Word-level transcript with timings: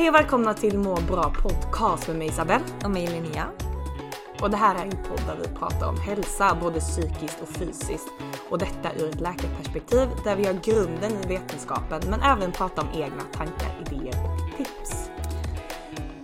Hej 0.00 0.08
och 0.08 0.14
välkomna 0.14 0.54
till 0.54 0.78
Må 0.78 0.94
bra 0.94 1.34
podcast 1.42 2.08
med 2.08 2.16
mig 2.16 2.28
Isabelle. 2.28 2.64
Och 2.84 2.90
mig 2.90 3.06
Linnea. 3.06 3.50
Och 4.42 4.50
det 4.50 4.56
här 4.56 4.74
är 4.74 4.84
en 4.84 4.90
podd 4.90 5.20
där 5.26 5.36
vi 5.42 5.58
pratar 5.58 5.88
om 5.88 5.96
hälsa, 5.96 6.58
både 6.60 6.80
psykiskt 6.80 7.40
och 7.42 7.48
fysiskt. 7.48 8.08
Och 8.50 8.58
detta 8.58 8.94
ur 8.94 9.08
ett 9.08 9.20
läkarperspektiv 9.20 10.08
där 10.24 10.36
vi 10.36 10.46
har 10.46 10.52
grunden 10.52 11.12
i 11.12 11.26
vetenskapen 11.26 12.02
men 12.10 12.20
även 12.22 12.52
pratar 12.52 12.82
om 12.82 12.88
egna 12.94 13.22
tankar, 13.32 13.86
idéer 13.86 14.14
och 14.24 14.56
tips. 14.56 15.10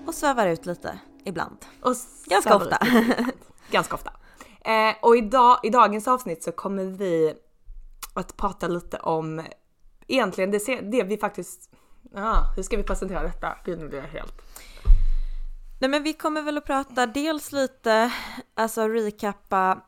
Och 0.06 0.14
svävar 0.14 0.46
ut 0.46 0.66
lite 0.66 0.98
ibland. 1.24 1.58
Och 1.82 1.94
Ganska 2.26 2.56
ofta. 2.56 2.78
Ganska 3.70 3.94
ofta. 3.94 4.12
Eh, 4.60 4.94
och 5.02 5.16
idag, 5.16 5.60
i 5.62 5.70
dagens 5.70 6.08
avsnitt 6.08 6.42
så 6.42 6.52
kommer 6.52 6.84
vi 6.84 7.34
att 8.14 8.36
prata 8.36 8.68
lite 8.68 8.98
om 8.98 9.42
egentligen 10.08 10.50
det, 10.50 10.80
det 10.80 11.02
vi 11.02 11.16
faktiskt... 11.16 11.70
Ah, 12.14 12.52
hur 12.56 12.62
ska 12.62 12.76
vi 12.76 12.82
presentera 12.82 13.22
detta? 13.22 13.58
Gud 13.64 13.78
nu 13.78 13.88
blir 13.88 13.98
jag 13.98 14.08
helt... 14.08 14.42
Nej 15.80 15.90
men 15.90 16.02
vi 16.02 16.12
kommer 16.12 16.42
väl 16.42 16.58
att 16.58 16.64
prata 16.64 17.06
dels 17.06 17.52
lite, 17.52 18.12
alltså 18.54 18.88
recappa 18.88 19.80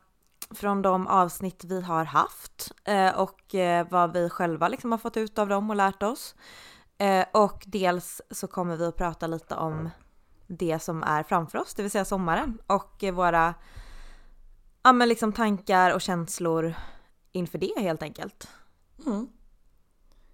från 0.49 0.81
de 0.81 1.07
avsnitt 1.07 1.63
vi 1.63 1.81
har 1.81 2.03
haft 2.03 2.71
eh, 2.85 3.19
och 3.19 3.55
eh, 3.55 3.87
vad 3.89 4.13
vi 4.13 4.29
själva 4.29 4.67
liksom 4.67 4.91
har 4.91 4.97
fått 4.97 5.17
ut 5.17 5.39
av 5.39 5.49
dem 5.49 5.69
och 5.69 5.75
lärt 5.75 6.03
oss. 6.03 6.35
Eh, 6.97 7.25
och 7.31 7.63
dels 7.67 8.21
så 8.31 8.47
kommer 8.47 8.77
vi 8.77 8.85
att 8.85 8.95
prata 8.95 9.27
lite 9.27 9.55
om 9.55 9.89
det 10.47 10.79
som 10.79 11.03
är 11.03 11.23
framför 11.23 11.57
oss, 11.57 11.73
det 11.73 11.81
vill 11.81 11.91
säga 11.91 12.05
sommaren 12.05 12.57
och 12.67 13.03
våra 13.13 13.53
ja, 14.83 14.93
men 14.93 15.09
liksom 15.09 15.33
tankar 15.33 15.93
och 15.93 16.01
känslor 16.01 16.73
inför 17.31 17.57
det 17.57 17.73
helt 17.77 18.03
enkelt. 18.03 18.47
Mm. 19.05 19.27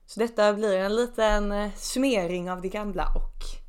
Så 0.06 0.20
detta 0.20 0.54
blir 0.54 0.78
en 0.78 0.96
liten 0.96 1.52
eh, 1.52 1.72
summering 1.76 2.52
av 2.52 2.62
det 2.62 2.70
gamla 2.70 3.08
och 3.16 3.66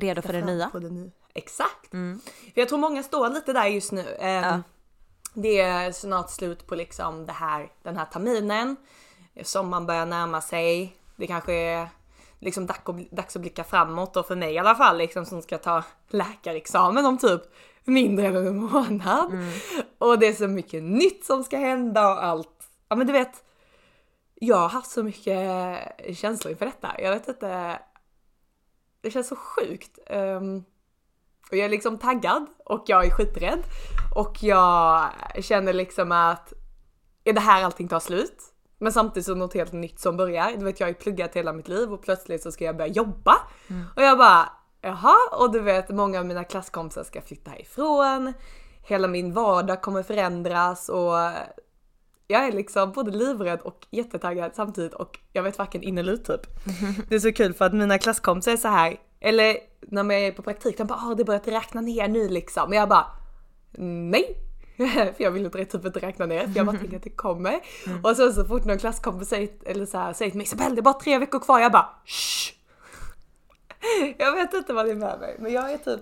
Redo 0.00 0.22
för 0.22 0.32
det 0.32 0.44
nya. 0.44 0.70
Det 0.72 0.90
nya. 0.90 1.10
Exakt! 1.34 1.92
Mm. 1.92 2.20
För 2.54 2.60
jag 2.60 2.68
tror 2.68 2.78
många 2.78 3.02
står 3.02 3.28
lite 3.28 3.52
där 3.52 3.66
just 3.66 3.92
nu. 3.92 4.16
Eh, 4.18 4.30
Ja. 4.30 4.62
Det 5.38 5.60
är 5.60 5.92
snart 5.92 6.30
slut 6.30 6.66
på 6.66 6.74
liksom 6.74 7.26
det 7.26 7.32
här, 7.32 7.72
den 7.82 7.96
här 7.96 8.04
terminen. 8.04 8.76
Sommaren 9.42 9.86
börjar 9.86 10.06
närma 10.06 10.40
sig. 10.40 10.96
Det 11.16 11.26
kanske 11.26 11.52
är 11.52 11.88
liksom 12.38 12.66
dags 13.10 13.36
att, 13.36 13.42
blicka 13.42 13.64
framåt 13.64 14.16
och 14.16 14.26
för 14.26 14.36
mig 14.36 14.54
i 14.54 14.58
alla 14.58 14.74
fall 14.74 14.98
liksom 14.98 15.26
som 15.26 15.42
ska 15.42 15.58
ta 15.58 15.82
läkarexamen 16.08 17.06
om 17.06 17.18
typ 17.18 17.42
mindre 17.84 18.26
än 18.26 18.36
en 18.36 18.56
månad. 18.56 19.32
Och 19.98 20.18
det 20.18 20.26
är 20.26 20.32
så 20.32 20.48
mycket 20.48 20.82
nytt 20.82 21.24
som 21.24 21.44
ska 21.44 21.58
hända 21.58 22.08
och 22.08 22.24
allt. 22.24 22.68
Ja 22.88 22.96
men 22.96 23.06
du 23.06 23.12
vet. 23.12 23.44
Jag 24.40 24.56
har 24.56 24.68
haft 24.68 24.90
så 24.90 25.02
mycket 25.02 26.16
känslor 26.16 26.52
inför 26.52 26.66
detta. 26.66 26.94
Jag 26.98 27.10
vet 27.10 27.28
inte. 27.28 27.78
Det 29.00 29.10
känns 29.10 29.28
så 29.28 29.36
sjukt. 29.36 29.98
Ehm, 30.06 30.64
och 31.50 31.56
jag 31.56 31.64
är 31.64 31.68
liksom 31.68 31.98
taggad 31.98 32.46
och 32.64 32.84
jag 32.86 33.06
är 33.06 33.10
skiträdd. 33.10 33.62
Och 34.14 34.42
jag 34.42 35.10
känner 35.40 35.72
liksom 35.72 36.12
att 36.12 36.52
är 37.24 37.32
det 37.32 37.40
här 37.40 37.64
allting 37.64 37.88
tar 37.88 38.00
slut? 38.00 38.42
Men 38.78 38.92
samtidigt 38.92 39.26
så 39.26 39.34
något 39.34 39.54
helt 39.54 39.72
nytt 39.72 40.00
som 40.00 40.16
börjar. 40.16 40.52
Du 40.56 40.64
vet 40.64 40.80
jag 40.80 40.86
har 40.86 40.92
ju 40.92 40.94
pluggat 40.94 41.36
hela 41.36 41.52
mitt 41.52 41.68
liv 41.68 41.92
och 41.92 42.02
plötsligt 42.02 42.42
så 42.42 42.52
ska 42.52 42.64
jag 42.64 42.76
börja 42.76 42.92
jobba. 42.92 43.36
Och 43.96 44.02
jag 44.02 44.18
bara 44.18 44.48
jaha 44.80 45.16
och 45.32 45.52
du 45.52 45.60
vet 45.60 45.88
många 45.88 46.18
av 46.18 46.26
mina 46.26 46.44
klasskompisar 46.44 47.04
ska 47.04 47.22
flytta 47.22 47.50
härifrån. 47.50 48.32
Hela 48.82 49.08
min 49.08 49.32
vardag 49.32 49.82
kommer 49.82 50.02
förändras 50.02 50.88
och 50.88 51.14
jag 52.26 52.46
är 52.46 52.52
liksom 52.52 52.92
både 52.92 53.10
livrädd 53.10 53.60
och 53.60 53.86
jättetaggad 53.90 54.54
samtidigt 54.54 54.94
och 54.94 55.18
jag 55.32 55.42
vet 55.42 55.58
varken 55.58 55.82
in 55.82 55.98
eller 55.98 56.12
ut 56.12 56.24
typ. 56.24 56.40
Det 57.08 57.14
är 57.14 57.20
så 57.20 57.32
kul 57.32 57.54
för 57.54 57.64
att 57.64 57.74
mina 57.74 57.98
klasskompisar 57.98 58.52
är 58.52 58.56
så 58.56 58.68
här, 58.68 58.96
eller 59.20 59.56
när 59.80 60.02
man 60.02 60.16
är 60.16 60.32
på 60.32 60.42
praktik, 60.42 60.78
de 60.78 60.86
bara 60.86 60.98
ah, 61.02 61.14
det 61.14 61.24
börjar 61.24 61.40
räkna 61.40 61.80
ner 61.80 62.08
nu 62.08 62.28
liksom. 62.28 62.70
Men 62.70 62.78
jag 62.78 62.88
bara 62.88 63.06
nej. 63.78 64.36
för 64.76 65.14
jag 65.18 65.30
vill 65.30 65.44
inte 65.44 65.64
typ 65.64 65.84
inte 65.84 66.00
räkna 66.00 66.26
ner 66.26 66.46
för 66.46 66.56
jag 66.56 66.66
bara 66.66 66.78
tänker 66.78 66.96
att 66.96 67.02
det 67.02 67.10
kommer. 67.10 67.60
Och 68.02 68.16
sen 68.16 68.32
så 68.32 68.44
fort 68.44 68.64
någon 68.64 68.78
klasskompis 68.78 69.28
säger, 69.28 69.48
eller 69.66 69.86
så 69.86 69.98
här, 69.98 70.12
säger 70.12 70.30
till 70.30 70.38
mig 70.38 70.44
Isabelle 70.44 70.74
det 70.74 70.80
är 70.80 70.82
bara 70.82 71.00
tre 71.00 71.18
veckor 71.18 71.40
kvar, 71.40 71.60
jag 71.60 71.72
bara 71.72 71.88
Shh! 72.04 72.52
Jag 74.18 74.32
vet 74.32 74.54
inte 74.54 74.72
vad 74.72 74.86
det 74.86 74.90
är 74.90 74.96
med 74.96 75.20
mig 75.20 75.36
men 75.38 75.52
jag 75.52 75.72
är 75.72 75.78
typ 75.78 76.00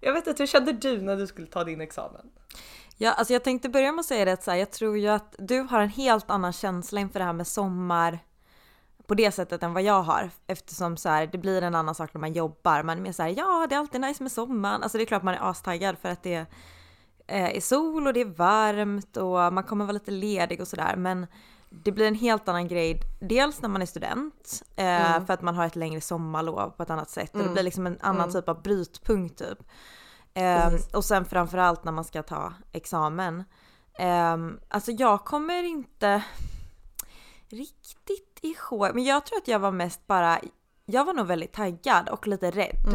Jag 0.00 0.12
vet 0.12 0.26
inte, 0.26 0.42
hur 0.42 0.46
kände 0.46 0.72
du 0.72 1.00
när 1.00 1.16
du 1.16 1.26
skulle 1.26 1.46
ta 1.46 1.64
din 1.64 1.80
examen? 1.80 2.30
Ja, 2.98 3.12
alltså 3.12 3.32
jag 3.32 3.44
tänkte 3.44 3.68
börja 3.68 3.92
med 3.92 4.00
att 4.00 4.06
säga 4.06 4.24
det 4.24 4.32
att 4.32 4.44
så 4.44 4.50
här, 4.50 4.58
jag 4.58 4.70
tror 4.70 4.98
ju 4.98 5.08
att 5.08 5.34
du 5.38 5.60
har 5.60 5.80
en 5.80 5.88
helt 5.88 6.30
annan 6.30 6.52
känsla 6.52 7.00
inför 7.00 7.18
det 7.18 7.24
här 7.24 7.32
med 7.32 7.46
sommar 7.46 8.18
på 9.06 9.14
det 9.14 9.32
sättet 9.32 9.62
än 9.62 9.74
vad 9.74 9.82
jag 9.82 10.02
har 10.02 10.30
eftersom 10.46 10.96
så 10.96 11.08
här, 11.08 11.26
det 11.26 11.38
blir 11.38 11.62
en 11.62 11.74
annan 11.74 11.94
sak 11.94 12.14
när 12.14 12.20
man 12.20 12.32
jobbar. 12.32 12.82
Man 12.82 12.98
är 12.98 13.02
mer 13.02 13.12
så 13.12 13.22
här, 13.22 13.34
ja 13.36 13.66
det 13.68 13.74
är 13.74 13.78
alltid 13.78 14.00
nice 14.00 14.22
med 14.22 14.32
sommaren. 14.32 14.82
Alltså 14.82 14.98
det 14.98 15.04
är 15.04 15.06
klart 15.06 15.22
man 15.22 15.34
är 15.34 15.50
astaggad 15.50 15.98
för 15.98 16.08
att 16.08 16.22
det 16.22 16.46
eh, 17.26 17.56
är 17.56 17.60
sol 17.60 18.06
och 18.06 18.12
det 18.12 18.20
är 18.20 18.24
varmt 18.24 19.16
och 19.16 19.52
man 19.52 19.64
kommer 19.64 19.84
vara 19.84 19.92
lite 19.92 20.10
ledig 20.10 20.60
och 20.60 20.68
sådär 20.68 20.96
men 20.96 21.26
det 21.70 21.92
blir 21.92 22.06
en 22.06 22.14
helt 22.14 22.48
annan 22.48 22.68
grej, 22.68 23.00
dels 23.20 23.62
när 23.62 23.68
man 23.68 23.82
är 23.82 23.86
student, 23.86 24.62
eh, 24.76 25.24
för 25.26 25.32
att 25.32 25.42
man 25.42 25.54
har 25.54 25.66
ett 25.66 25.76
längre 25.76 26.00
sommarlov 26.00 26.70
på 26.70 26.82
ett 26.82 26.90
annat 26.90 27.10
sätt 27.10 27.34
och 27.34 27.42
det 27.42 27.48
blir 27.48 27.62
liksom 27.62 27.86
en 27.86 27.98
annan 28.00 28.32
typ 28.32 28.48
av 28.48 28.62
brytpunkt 28.62 29.38
typ. 29.38 29.58
Eh, 30.36 30.72
och 30.92 31.04
sen 31.04 31.24
framförallt 31.24 31.84
när 31.84 31.92
man 31.92 32.04
ska 32.04 32.22
ta 32.22 32.52
examen. 32.72 33.44
Eh, 33.98 34.36
alltså 34.68 34.90
jag 34.90 35.24
kommer 35.24 35.62
inte 35.62 36.22
riktigt 37.48 38.38
ihåg, 38.42 38.94
men 38.94 39.04
jag 39.04 39.26
tror 39.26 39.38
att 39.38 39.48
jag 39.48 39.58
var 39.58 39.70
mest 39.70 40.06
bara, 40.06 40.40
jag 40.86 41.04
var 41.04 41.12
nog 41.12 41.26
väldigt 41.26 41.52
taggad 41.52 42.08
och 42.08 42.26
lite 42.26 42.50
rädd. 42.50 42.86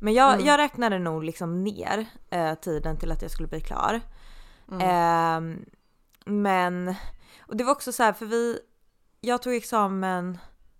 Men 0.00 0.14
jag, 0.14 0.40
jag 0.46 0.58
räknade 0.58 0.98
nog 0.98 1.24
liksom 1.24 1.64
ner 1.64 2.06
eh, 2.30 2.54
tiden 2.54 2.96
till 2.98 3.12
att 3.12 3.22
jag 3.22 3.30
skulle 3.30 3.48
bli 3.48 3.60
klar. 3.60 4.00
Eh, 4.80 5.40
men, 6.26 6.94
och 7.46 7.56
det 7.56 7.64
var 7.64 7.72
också 7.72 7.92
så 7.92 8.02
här 8.02 8.12
för 8.12 8.26
vi, 8.26 8.58
jag 9.20 9.42
tog 9.42 9.54
examen 9.54 10.38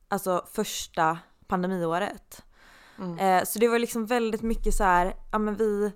alltså 0.09 0.47
första 0.53 1.19
pandemiåret. 1.47 2.45
Eh, 3.19 3.45
så 3.45 3.59
det 3.59 3.69
var 3.69 3.79
liksom 3.79 4.07
väldigt 4.07 4.43
mycket 4.43 4.75
så 4.75 4.85
här, 4.85 5.15
ja 5.33 5.39
men 5.39 5.57
vi, 5.57 5.93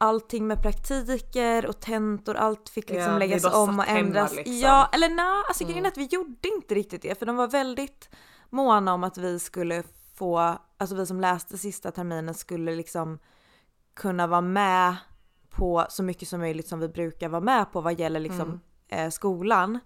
allting 0.00 0.46
med 0.46 0.62
praktiker 0.62 1.66
och 1.66 1.80
tentor, 1.80 2.34
allt 2.36 2.68
fick 2.68 2.90
liksom 2.90 3.12
Ja, 3.12 3.18
läggas 3.18 3.44
om 3.44 3.78
och 3.78 3.84
hemma, 3.84 3.98
ändras. 4.00 4.34
liksom. 4.36 4.54
Ja, 4.58 4.88
eller 4.92 5.08
nej, 5.08 5.42
alltså 5.48 5.64
grejen 5.64 5.84
är 5.84 5.88
att 5.88 5.96
vi 5.98 6.04
gjorde 6.10 6.48
inte 6.48 6.74
riktigt 6.74 7.02
det 7.02 7.18
för 7.18 7.26
de 7.26 7.36
var 7.36 7.48
väldigt 7.48 8.08
måna 8.50 8.94
om 8.94 9.04
att 9.04 9.18
vi 9.18 9.38
skulle 9.38 9.82
få, 10.14 10.58
alltså 10.78 10.96
vi 10.96 11.06
som 11.06 11.20
läste 11.20 11.58
sista 11.58 11.90
terminen 11.90 12.34
skulle 12.34 12.74
liksom 12.74 13.18
kunna 13.94 14.26
vara 14.26 14.40
med 14.40 14.96
på 15.50 15.86
så 15.88 16.02
mycket 16.02 16.28
som 16.28 16.40
möjligt 16.40 16.68
som 16.68 16.80
vi 16.80 16.88
brukar 16.88 17.28
vara 17.28 17.40
med 17.42 17.72
på 17.72 17.80
vad 17.80 18.00
gäller 18.00 18.20
liksom 18.20 18.60
eh, 18.88 19.10
skolan. 19.10 19.78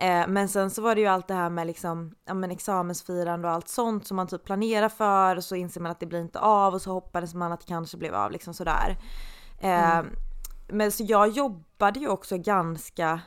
Eh, 0.00 0.28
men 0.28 0.48
sen 0.48 0.70
så 0.70 0.82
var 0.82 0.94
det 0.94 1.00
ju 1.00 1.06
allt 1.06 1.28
det 1.28 1.34
här 1.34 1.50
med 1.50 1.66
liksom, 1.66 2.14
ja 2.24 2.34
men 2.34 2.50
examensfirande 2.50 3.48
och 3.48 3.54
allt 3.54 3.68
sånt 3.68 4.06
som 4.06 4.16
man 4.16 4.26
typ 4.26 4.44
planerar 4.44 4.88
för 4.88 5.36
och 5.36 5.44
så 5.44 5.54
inser 5.56 5.80
man 5.80 5.92
att 5.92 6.00
det 6.00 6.06
blir 6.06 6.20
inte 6.20 6.38
av 6.38 6.74
och 6.74 6.82
så 6.82 6.92
hoppades 6.92 7.34
man 7.34 7.52
att 7.52 7.60
det 7.60 7.66
kanske 7.66 7.96
blev 7.96 8.14
av 8.14 8.30
liksom 8.30 8.54
sådär. 8.54 8.96
Eh, 9.60 10.02
Men 10.68 10.92
så 10.92 11.04
jag 11.06 11.28
jobbade 11.28 12.00
ju 12.00 12.08
också 12.08 12.38
ganska 12.38 13.20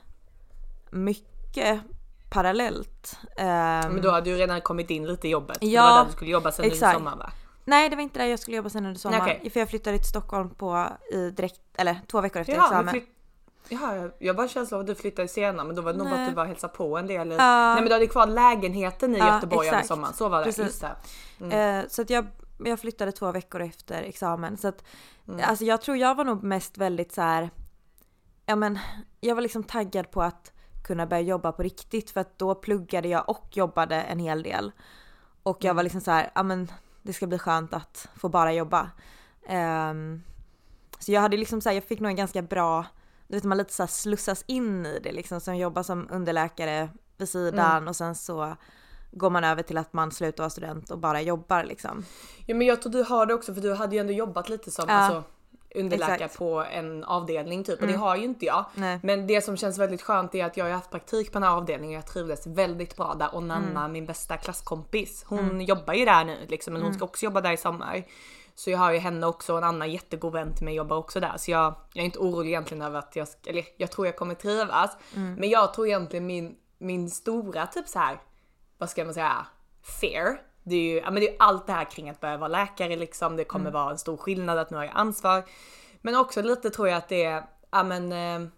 mycket 0.92 1.80
parallellt. 2.30 3.18
Um, 3.38 3.46
men 3.46 4.02
då 4.02 4.12
hade 4.12 4.30
du 4.32 4.38
redan 4.38 4.62
kommit 4.62 4.90
in 4.90 5.08
lite 5.08 5.28
i 5.28 5.32
jobbet. 5.32 5.58
Ja, 5.62 5.82
det 5.86 5.90
var 5.90 5.98
där 6.00 6.06
du 6.06 6.12
skulle 6.12 6.32
jobba 6.32 6.52
sen 6.52 6.66
exakt. 6.66 6.84
under 6.84 6.94
sommaren 7.00 7.20
va? 7.20 7.32
Nej 7.66 7.90
det 7.90 7.96
var 7.96 8.04
inte 8.04 8.20
där 8.20 8.26
jag 8.26 8.40
skulle 8.40 8.58
jobba 8.58 8.70
sen 8.70 8.86
under 8.86 9.00
sommaren. 9.00 9.24
Okej. 9.24 9.50
För 9.50 9.60
jag 9.60 9.70
flyttade 9.70 9.98
till 9.98 10.08
Stockholm 10.10 10.50
på 10.50 10.88
i 11.12 11.30
direkt, 11.32 11.60
eller 11.78 12.00
två 12.12 12.22
veckor 12.22 12.42
efter 12.42 12.54
Jaha, 12.54 12.66
examen. 12.66 12.86
men 12.86 12.94
flytt... 12.94 13.10
Jaha, 13.70 14.10
jag- 14.20 14.36
bara 14.36 14.48
känsla 14.48 14.78
av 14.78 14.82
att 14.82 14.88
du 14.88 14.96
flyttade 14.96 15.28
senare 15.28 15.68
men 15.68 15.76
då 15.76 15.82
var 15.82 15.92
det 15.94 15.98
nog 16.00 16.10
bara 16.10 16.22
att 16.24 16.30
du 16.30 16.36
var 16.36 16.44
och 16.44 16.48
hälsade 16.50 16.74
på 16.74 16.98
en 16.98 17.08
del. 17.08 17.30
Ja. 17.32 17.38
Nej 17.38 17.76
men 17.76 17.86
du 17.86 17.94
hade 17.94 18.08
kvar 18.08 18.28
lägenheten 18.28 19.16
i 19.16 19.20
Ja, 19.20 19.36
Göteborg 19.36 19.68
över 19.68 19.78
exakt. 19.78 19.88
sommaren. 19.88 20.14
Så 20.14 20.30
var 20.30 20.40
det. 20.40 20.44
Precis. 20.46 20.66
Just 20.66 20.86
det. 21.50 21.58
Eh, 21.58 21.86
så 21.88 22.02
att 22.02 22.10
jag, 22.10 22.26
jag 22.66 22.80
flyttade 22.80 23.12
två 23.12 23.32
veckor 23.32 23.62
efter 23.62 24.04
examen. 24.04 24.58
Så 24.58 24.68
att, 24.68 24.84
Mm. 25.28 25.42
alltså 25.50 25.66
jag 25.66 25.82
tror 25.82 25.98
jag 25.98 26.16
var 26.16 26.26
nog 26.26 26.44
mest 26.44 26.78
väldigt 26.78 27.12
så 27.12 27.22
här. 27.22 27.50
ja 28.46 28.56
men 28.56 28.80
jag 29.20 29.36
var 29.36 29.42
liksom 29.42 29.64
taggad 29.64 30.12
på 30.12 30.22
att 30.22 30.52
kunna 30.84 31.06
börja 31.06 31.22
jobba 31.22 31.52
på 31.52 31.64
riktigt 31.64 32.12
för 32.12 32.22
att 32.22 32.40
då 32.40 32.56
pluggade 32.56 33.08
jag 33.08 33.30
och 33.30 33.48
jobbade 33.58 33.96
en 34.02 34.20
hel 34.20 34.44
del. 34.44 34.72
Och 35.44 35.64
jag 35.64 35.74
var 35.74 35.84
liksom 35.84 36.02
så 36.02 36.12
här, 36.12 36.32
ja 36.36 36.44
men 36.44 36.72
det 37.02 37.14
ska 37.14 37.28
bli 37.28 37.40
skönt 37.40 37.74
att 37.74 38.08
få 38.16 38.30
bara 38.30 38.54
jobba. 38.54 38.90
Ehm, 39.48 40.24
så 41.00 41.12
jag 41.12 41.22
hade 41.22 41.38
liksom 41.38 41.62
så 41.62 41.70
här, 41.70 41.76
jag 41.76 41.84
fick 41.84 42.00
nog 42.00 42.10
en 42.10 42.16
ganska 42.16 42.42
bra, 42.42 42.86
du 43.28 43.36
vet 43.36 43.44
man 43.44 43.58
lite 43.58 43.74
så 43.74 43.88
slussas 43.88 44.44
in 44.48 44.86
i 44.86 45.00
det 45.04 45.12
liksom, 45.12 45.42
som 45.42 45.58
jobbar 45.58 45.84
som 45.84 46.08
underläkare 46.12 46.90
vid 47.18 47.30
sidan 47.30 47.88
och 47.88 47.96
sen 47.96 48.16
så 48.16 48.56
går 49.12 49.30
man 49.30 49.44
över 49.44 49.64
till 49.64 49.78
att 49.78 49.94
man 49.94 50.12
slutar 50.12 50.44
vara 50.44 50.50
student 50.50 50.90
och 50.92 50.98
bara 51.00 51.22
jobbar 51.22 51.64
liksom. 51.64 52.06
Ja 52.46 52.56
men 52.56 52.68
jag 52.68 52.82
tror 52.82 52.92
du 52.92 53.04
har 53.04 53.26
det 53.26 53.34
också 53.34 53.54
för 53.54 53.62
du 53.62 53.74
hade 53.74 53.96
ju 53.96 54.00
ändå 54.00 54.14
jobbat 54.14 54.50
lite 54.50 54.72
som 54.72 54.86
Ja, 54.88 54.94
alltså, 54.96 55.24
underläkare 55.76 56.16
exakt. 56.16 56.38
på 56.38 56.64
en 56.72 57.04
avdelning 57.04 57.64
typ 57.64 57.82
och 57.82 57.88
det 57.88 57.94
har 57.94 58.16
ju 58.16 58.24
inte 58.24 58.46
jag. 58.46 58.66
Nej. 58.76 59.00
Men 59.04 59.28
det 59.28 59.42
som 59.42 59.58
känns 59.58 59.78
väldigt 59.78 60.02
skönt 60.02 60.36
är 60.36 60.46
att 60.46 60.58
jag 60.58 60.66
har 60.66 60.72
haft 60.72 60.92
praktik 60.92 61.28
på 61.32 61.40
den 61.40 61.44
här 61.44 61.56
avdelningen 61.56 61.98
och 62.00 62.04
jag 62.04 62.14
trivdes 62.14 62.48
väldigt 62.48 62.96
bra 62.98 63.14
där 63.20 63.36
och 63.36 63.44
Nanna 63.44 63.80
Mm. 63.80 63.92
min 63.92 64.06
bästa 64.06 64.38
klasskompis 64.38 65.24
hon 65.28 65.62
jobbar 65.62 65.94
ju 65.94 66.06
där 66.06 66.26
nu 66.26 66.38
liksom 66.48 66.74
men 66.74 66.82
hon 66.82 66.88
Mm. 66.90 66.98
ska 66.98 67.06
också 67.06 67.26
jobba 67.26 67.42
där 67.42 67.52
i 67.52 67.58
sommar. 67.58 68.04
Så 68.56 68.70
jag 68.70 68.78
har 68.78 68.92
ju 68.92 68.98
henne 69.00 69.28
också 69.28 69.52
och 69.54 69.58
en 69.58 69.64
annan 69.64 69.92
jättegod 69.92 70.34
vän 70.34 70.54
till 70.56 70.66
mig 70.66 70.76
jobbar 70.76 70.98
också 70.98 71.20
där 71.20 71.34
så 71.38 71.52
jag, 71.52 71.76
jag 71.94 72.02
är 72.02 72.06
inte 72.06 72.20
orolig 72.20 72.50
egentligen 72.50 72.82
över 72.84 73.00
att 73.00 73.16
jag, 73.16 73.28
ska- 73.28 73.50
eller 73.50 73.66
jag 73.78 73.92
tror 73.92 74.08
jag 74.08 74.16
kommer 74.18 74.36
trivas. 74.36 74.98
Mm. 75.16 75.34
Men 75.34 75.50
jag 75.50 75.74
tror 75.74 75.88
egentligen 75.88 76.26
min, 76.26 76.56
min 76.78 77.10
stora 77.10 77.68
typ 77.68 77.88
så 77.88 78.00
här 78.00 78.20
vad 78.80 78.90
ska 78.90 79.06
man 79.06 79.14
säga, 79.14 79.46
fear. 80.02 80.42
Det 80.64 80.76
är 80.76 80.82
ju 80.82 80.96
ja, 80.98 81.12
men 81.12 81.22
det 81.22 81.30
är 81.30 81.36
allt 81.40 81.68
det 81.68 81.74
här 81.74 81.92
kring 81.92 82.10
att 82.10 82.20
börja 82.20 82.38
vara 82.38 82.48
läkare 82.48 82.96
liksom. 82.96 83.36
Det 83.36 83.44
kommer 83.44 83.72
vara 83.72 83.92
en 83.92 83.98
stor 83.98 84.18
skillnad 84.18 84.58
att 84.58 84.70
nu 84.70 84.78
har 84.78 84.84
jag 84.84 84.94
ansvar. 84.96 85.44
Men 86.02 86.16
också 86.16 86.42
lite 86.42 86.70
tror 86.70 86.88
jag 86.88 86.98
att 86.98 87.10
det 87.10 87.24
är, 87.24 87.44
ja 87.72 87.84
men 87.84 88.12
eh, 88.12 88.50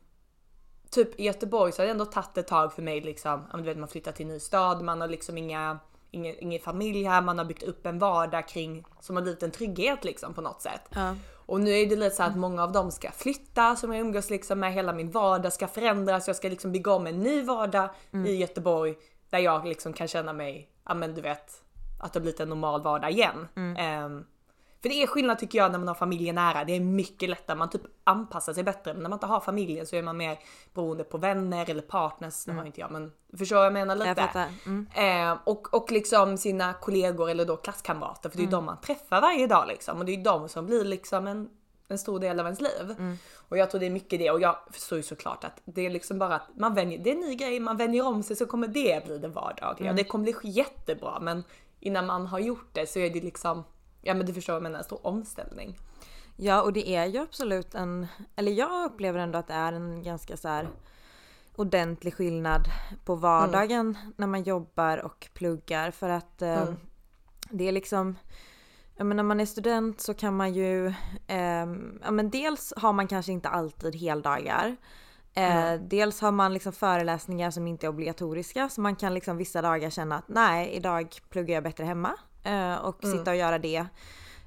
typ 0.91 1.19
i 1.19 1.23
Göteborg 1.23 1.71
så 1.71 1.81
har 1.81 1.85
det 1.85 1.91
ändå 1.91 2.05
tagit 2.05 2.37
ett 2.37 2.47
tag 2.47 2.73
för 2.73 2.81
mig 2.81 3.01
liksom. 3.01 3.31
Ja, 3.31 3.47
men 3.51 3.61
du 3.61 3.69
vet 3.69 3.77
man 3.77 3.87
flyttar 3.87 4.11
till 4.11 4.25
en 4.25 4.31
ny 4.31 4.39
stad, 4.39 4.81
man 4.81 5.01
har 5.01 5.07
liksom 5.07 5.37
inga, 5.37 5.79
ingen, 6.11 6.35
ingen 6.39 6.59
familj 6.59 7.03
här, 7.03 7.21
man 7.21 7.37
har 7.37 7.45
byggt 7.45 7.63
upp 7.63 7.85
en 7.85 7.99
vardag 7.99 8.47
kring 8.47 8.85
som 8.99 9.15
har 9.15 9.23
blivit 9.23 9.43
en 9.43 9.51
trygghet 9.51 10.03
liksom 10.03 10.33
på 10.33 10.41
något 10.41 10.61
sätt. 10.61 10.81
Ja. 10.89 11.15
Och 11.45 11.61
nu 11.61 11.71
är 11.71 11.85
det 11.89 11.95
lite 11.95 12.15
så 12.15 12.23
att 12.23 12.35
många 12.35 12.63
av 12.63 12.71
dem 12.71 12.91
ska 12.91 13.11
flytta 13.11 13.75
som 13.75 13.93
jag 13.93 14.01
umgås 14.01 14.29
liksom 14.29 14.59
med. 14.59 14.73
Hela 14.73 14.93
min 14.93 15.11
vardag 15.11 15.53
ska 15.53 15.67
förändras. 15.67 16.27
Jag 16.27 16.35
ska 16.35 16.49
liksom 16.49 16.71
bygga 16.71 16.91
om 16.91 17.07
en 17.07 17.19
ny 17.19 17.43
vardag 17.43 17.89
i 18.27 18.35
Göteborg 18.35 18.95
där 19.31 19.39
jag 19.39 19.67
liksom 19.67 19.93
kan 19.93 20.07
känna 20.07 20.33
mig, 20.33 20.69
ja 20.87 20.93
men 20.93 21.15
du 21.15 21.21
vet, 21.21 21.61
att 21.99 22.13
det 22.13 22.19
har 22.19 22.21
blivit 22.21 22.39
en 22.39 22.49
normal 22.49 22.81
vardag 22.81 23.11
igen. 23.11 23.47
Ehm, 23.77 24.25
för 24.81 24.89
det 24.89 25.03
är 25.03 25.07
skillnad 25.07 25.39
tycker 25.39 25.57
jag 25.57 25.71
när 25.71 25.79
man 25.79 25.87
har 25.87 25.95
familjen 25.95 26.35
nära. 26.35 26.63
Det 26.63 26.75
är 26.75 26.79
mycket 26.79 27.29
lättare, 27.29 27.57
man 27.57 27.69
typ 27.69 27.81
anpassar 28.03 28.53
sig 28.53 28.63
bättre. 28.63 28.93
Men 28.93 29.03
när 29.03 29.09
man 29.09 29.17
inte 29.17 29.25
har 29.25 29.39
familjen 29.39 29.85
så 29.85 29.95
är 29.95 30.01
man 30.01 30.17
mer 30.17 30.39
beroende 30.73 31.03
på 31.03 31.17
vänner 31.17 31.69
eller 31.69 31.81
partners. 31.81 32.45
Det 32.45 32.51
har 32.51 32.65
inte 32.65 32.79
jag 32.79 32.91
men 32.91 33.11
förstår 33.37 33.55
vad 33.55 33.65
jag 33.65 33.73
menar 33.73 33.95
lite? 33.95 34.29
Jag. 34.33 34.47
Mm. 34.65 34.87
Eh, 34.95 35.37
och, 35.43 35.73
och 35.73 35.91
liksom 35.91 36.37
sina 36.37 36.73
kollegor 36.73 37.29
eller 37.29 37.45
då 37.45 37.57
klasskamrater 37.57 38.29
för 38.29 38.37
det 38.37 38.43
är 38.43 38.45
ju 38.45 38.51
de 38.51 38.65
man 38.65 38.81
träffar 38.81 39.21
varje 39.21 39.47
dag 39.47 39.67
liksom 39.67 39.97
och 39.97 40.05
det 40.05 40.11
är 40.11 40.23
de 40.23 40.49
som 40.49 40.65
blir 40.65 40.85
liksom 40.85 41.27
en, 41.27 41.49
en 41.91 41.97
stor 41.97 42.19
del 42.19 42.39
av 42.39 42.45
ens 42.45 42.61
liv. 42.61 42.95
Och 43.49 43.57
jag 43.57 43.69
tror 43.71 43.79
det 43.79 43.85
är 43.85 43.89
mycket 43.89 44.19
det 44.19 44.31
och 44.31 44.41
jag 44.41 44.57
förstår 44.71 44.97
ju 44.97 45.03
såklart 45.03 45.43
att 45.43 45.61
det 45.65 45.85
är 45.85 45.89
liksom 45.89 46.19
bara 46.19 46.35
att 46.35 46.47
man 46.55 46.73
vänjer, 46.75 46.99
det 47.03 47.09
är 47.09 47.15
en 47.15 47.21
ny 47.21 47.35
grej, 47.35 47.59
man 47.59 47.77
vänjer 47.77 48.07
om 48.07 48.23
sig 48.23 48.35
så 48.35 48.45
kommer 48.45 48.67
det 48.67 49.05
bli 49.05 49.17
det 49.17 49.27
vardagliga. 49.27 49.93
Det 49.93 50.03
kommer 50.03 50.23
bli 50.23 50.35
jättebra 50.43 51.19
men 51.19 51.43
innan 51.79 52.05
man 52.05 52.27
har 52.27 52.39
gjort 52.39 52.69
det 52.73 52.89
så 52.89 52.99
är 52.99 53.09
det 53.09 53.21
liksom, 53.21 53.63
ja 54.01 54.13
men 54.13 54.25
du 54.25 54.33
förstår 54.33 54.53
vad 54.53 54.57
jag 54.57 54.63
menar, 54.63 54.77
en 54.77 54.83
stor 54.83 55.07
omställning. 55.07 55.77
Ja 56.37 56.61
och 56.61 56.73
det 56.73 56.89
är 56.95 57.05
ju 57.05 57.17
absolut 57.19 57.75
en, 57.75 58.07
eller 58.35 58.51
jag 58.51 58.85
upplever 58.85 59.19
ändå 59.19 59.39
att 59.39 59.47
det 59.47 59.53
är 59.53 59.73
en 59.73 60.03
ganska 60.03 60.37
så 60.37 60.47
här 60.47 60.67
ordentlig 61.55 62.13
skillnad 62.13 62.61
på 63.05 63.15
vardagen 63.15 63.97
när 64.15 64.27
man 64.27 64.43
jobbar 64.43 64.97
och 64.97 65.29
pluggar 65.33 65.91
för 65.91 66.09
att 66.09 66.41
eh, 66.41 66.61
Mm. 66.61 66.75
det 67.49 67.67
är 67.67 67.71
liksom 67.71 68.15
Ja 69.01 69.05
men 69.05 69.17
när 69.17 69.23
man 69.23 69.39
är 69.39 69.45
student 69.45 70.01
så 70.01 70.13
kan 70.13 70.37
man 70.37 70.53
ju, 70.53 70.93
ehm, 71.27 71.99
ja 72.03 72.11
men 72.11 72.29
dels 72.29 72.73
har 72.77 72.93
man 72.93 73.07
kanske 73.07 73.31
inte 73.31 73.49
alltid 73.49 73.95
heldagar. 73.95 74.75
Eh, 75.33 75.73
Dels 75.73 76.21
har 76.21 76.31
man 76.31 76.53
liksom 76.53 76.73
föreläsningar 76.73 77.51
som 77.51 77.67
inte 77.67 77.85
är 77.85 77.89
obligatoriska 77.89 78.69
så 78.69 78.81
man 78.81 78.95
kan 78.95 79.13
liksom 79.13 79.37
vissa 79.37 79.61
dagar 79.61 79.89
känna 79.89 80.15
att 80.15 80.27
nej 80.27 80.69
idag 80.73 81.15
pluggar 81.29 81.53
jag 81.53 81.63
bättre 81.63 81.83
hemma 81.83 82.13
eh, 82.43 82.75
och 82.75 82.97
sitta 83.01 83.31
och 83.31 83.37
göra 83.37 83.59
det. 83.59 83.85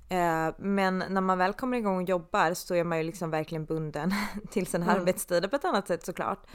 Eh, 0.09 0.49
men 0.59 1.05
när 1.09 1.21
man 1.21 1.39
väl 1.39 1.53
kommer 1.53 1.79
igång 1.79 1.97
och 1.97 2.09
jobbar 2.09 2.55
så 2.55 2.75
är 2.75 2.85
man 2.85 2.99
ju 2.99 3.05
liksom 3.05 3.31
verkligen 3.31 3.65
bunden 3.65 4.15
till 4.51 4.67
sina 4.67 4.93
arbetstider 4.93 5.49
på 5.49 5.57
ett 5.57 5.65
annat 5.65 5.89
sätt 5.89 6.07
såklart. 6.07 6.47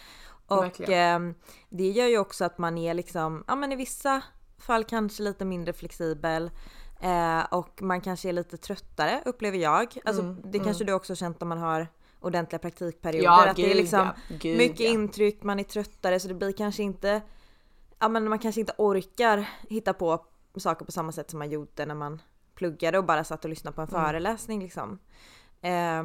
Och 0.48 0.64
Verkligen. 0.64 1.30
eh, 1.30 1.36
det 1.70 1.90
gör 1.90 2.08
ju 2.08 2.18
också 2.18 2.46
att 2.46 2.58
man 2.58 2.78
är 2.78 2.94
liksom, 2.94 3.44
ja 3.48 3.56
men 3.56 3.72
i 3.72 3.76
vissa 3.76 4.22
fall 4.58 4.84
kanske 4.84 5.24
lite 5.24 5.46
mindre 5.46 5.74
flexibel. 5.74 6.52
Eh, 7.00 7.46
och 7.52 7.82
man 7.82 8.02
kanske 8.02 8.30
är 8.30 8.34
lite 8.34 8.58
tröttare 8.58 9.22
upplever 9.26 9.58
jag. 9.58 9.98
Alltså 10.06 10.22
det 10.24 10.60
kanske 10.60 10.84
du 10.84 10.94
också 10.94 11.12
har 11.12 11.16
känt 11.16 11.42
om 11.42 11.50
man 11.50 11.58
har 11.58 11.88
ordentliga 12.20 12.60
praktikperioder. 12.60 13.26
Ja, 13.26 13.50
att 13.50 13.56
det 13.56 13.64
är 13.64 13.68
gud, 13.68 13.78
liksom 13.78 14.00
ja. 14.00 14.16
Gud, 14.40 14.58
mycket 14.58 14.80
ja. 14.80 14.90
intryck, 14.90 15.44
man 15.44 15.60
är 15.60 15.64
tröttare 15.64 16.20
så 16.20 16.28
det 16.28 16.34
blir 16.34 16.52
kanske 16.52 16.84
inte, 16.84 17.22
ja 18.00 18.10
men 18.10 18.30
man 18.30 18.40
kanske 18.40 18.62
inte 18.62 18.74
orkar 18.78 19.50
hitta 19.70 19.94
på 19.94 20.26
saker 20.58 20.86
på 20.86 20.92
samma 20.92 21.12
sätt 21.12 21.30
som 21.30 21.40
man 21.40 21.50
gjorde 21.50 21.86
när 21.86 21.96
man 21.96 22.22
pluggade 22.56 22.98
och 22.98 23.06
bara 23.06 23.24
satt 23.24 23.44
och 23.46 23.50
lyssnade 23.50 23.76
på 23.76 23.82
en 23.82 23.88
Mm. 23.88 24.02
föreläsning 24.02 24.62
liksom. 24.64 25.00
Eh, 25.62 26.04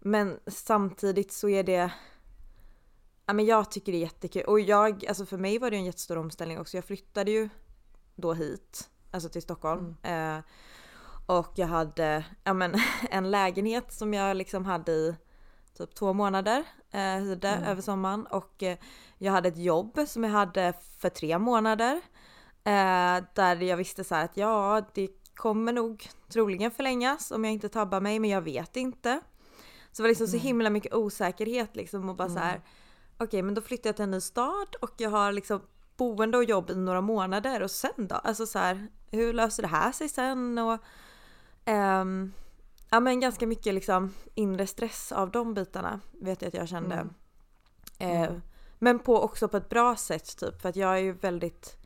men 0.00 0.38
samtidigt 0.46 1.32
så 1.32 1.48
är 1.48 1.62
det 1.62 1.90
Ja 3.26 3.32
men 3.32 3.44
jag 3.44 3.70
tycker 3.70 3.92
det 3.92 3.98
är 3.98 4.00
jättekul 4.00 4.42
och 4.42 4.60
jag, 4.60 5.06
alltså 5.06 5.26
för 5.26 5.36
mig 5.36 5.58
var 5.58 5.70
det 5.70 5.76
en 5.76 5.84
jättestor 5.84 6.18
omställning 6.18 6.60
också. 6.60 6.76
Jag 6.76 6.84
flyttade 6.84 7.30
ju 7.30 7.48
då 8.16 8.32
hit, 8.32 8.90
alltså 9.12 9.28
till 9.28 9.42
Stockholm. 9.42 9.96
Mm. 10.02 10.36
Eh, 10.38 10.42
och 11.26 11.52
jag 11.54 11.66
hade 11.66 12.24
ja, 12.44 12.52
men, 12.52 12.74
en 13.10 13.30
lägenhet 13.30 13.92
som 13.92 14.14
jag 14.14 14.36
liksom 14.36 14.64
hade 14.64 14.92
i 14.92 15.16
typ 15.78 15.94
två 15.94 16.12
månader, 16.12 16.64
eh, 16.90 17.00
hyrde 17.16 17.48
Mm. 17.48 17.64
över 17.68 17.82
sommaren. 17.82 18.26
Och 18.26 18.62
eh, 18.62 18.78
jag 19.18 19.32
hade 19.32 19.48
ett 19.48 19.58
jobb 19.58 19.98
som 20.08 20.24
jag 20.24 20.30
hade 20.30 20.72
för 20.98 21.08
tre 21.08 21.38
månader. 21.38 22.00
Eh, 22.64 23.24
där 23.34 23.62
jag 23.62 23.76
visste 23.76 24.04
så 24.04 24.14
här 24.14 24.24
att 24.24 24.36
ja, 24.36 24.82
det 24.94 25.08
kommer 25.34 25.72
nog 25.72 26.08
troligen 26.28 26.70
förlängas 26.70 27.30
om 27.30 27.44
jag 27.44 27.52
inte 27.52 27.68
tabbar 27.68 28.00
mig, 28.00 28.18
men 28.18 28.30
jag 28.30 28.42
vet 28.42 28.76
inte. 28.76 29.20
Så 29.92 29.96
det 29.96 30.02
var 30.02 30.08
liksom 30.08 30.26
så 30.26 30.36
himla 30.36 30.70
mycket 30.70 30.94
osäkerhet 30.94 31.76
liksom 31.76 32.08
och 32.08 32.16
bara 32.16 32.28
så 32.28 32.38
här. 32.38 32.60
Okej, 33.18 33.42
men 33.42 33.54
då 33.54 33.60
flyttar 33.60 33.88
jag 33.88 33.96
till 33.96 34.02
en 34.02 34.10
ny 34.10 34.20
stad 34.20 34.74
och 34.82 34.90
jag 34.96 35.10
har 35.10 35.32
liksom 35.32 35.60
boende 35.96 36.38
och 36.38 36.44
jobb 36.44 36.70
i 36.70 36.74
några 36.74 37.00
månader 37.00 37.62
och 37.62 37.70
sen 37.70 37.90
då? 37.96 38.14
Alltså 38.14 38.46
så 38.46 38.58
här, 38.58 38.88
hur 39.10 39.32
löser 39.32 39.62
det 39.62 39.68
här 39.68 39.92
sig 39.92 40.08
sen? 40.08 40.58
Och, 40.58 40.78
ehm, 41.64 42.32
ja 42.90 43.00
men 43.00 43.20
ganska 43.20 43.46
mycket 43.46 43.74
liksom 43.74 44.14
inre 44.34 44.66
stress 44.66 45.12
av 45.12 45.30
de 45.30 45.54
bitarna 45.54 46.00
vet 46.20 46.42
jag 46.42 46.48
att 46.48 46.54
jag 46.54 46.68
kände. 46.68 47.06
Eh, 47.98 48.32
men 48.78 48.98
på 48.98 49.22
också 49.22 49.48
på 49.48 49.56
ett 49.56 49.68
bra 49.68 49.96
sätt 49.96 50.36
typ 50.38 50.62
för 50.62 50.68
att 50.68 50.76
jag 50.76 50.92
är 50.92 51.02
ju 51.02 51.12
väldigt 51.12 51.76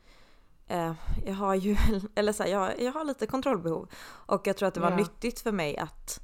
eh, 0.67 0.93
jag 1.27 1.35
har 1.35 1.55
ju, 1.55 1.77
eller 2.15 2.33
så 2.33 2.43
här, 2.43 2.51
jag, 2.51 2.81
jag 2.83 2.93
har 2.93 3.05
lite 3.05 3.27
kontrollbehov 3.27 3.89
och 4.07 4.47
jag 4.47 4.57
tror 4.57 4.69
att 4.69 4.75
det 4.75 4.81
var 4.81 4.91
Ja. 4.91 4.97
nyttigt 4.97 5.41
för 5.41 5.53
mig 5.53 5.77
att 5.79 6.21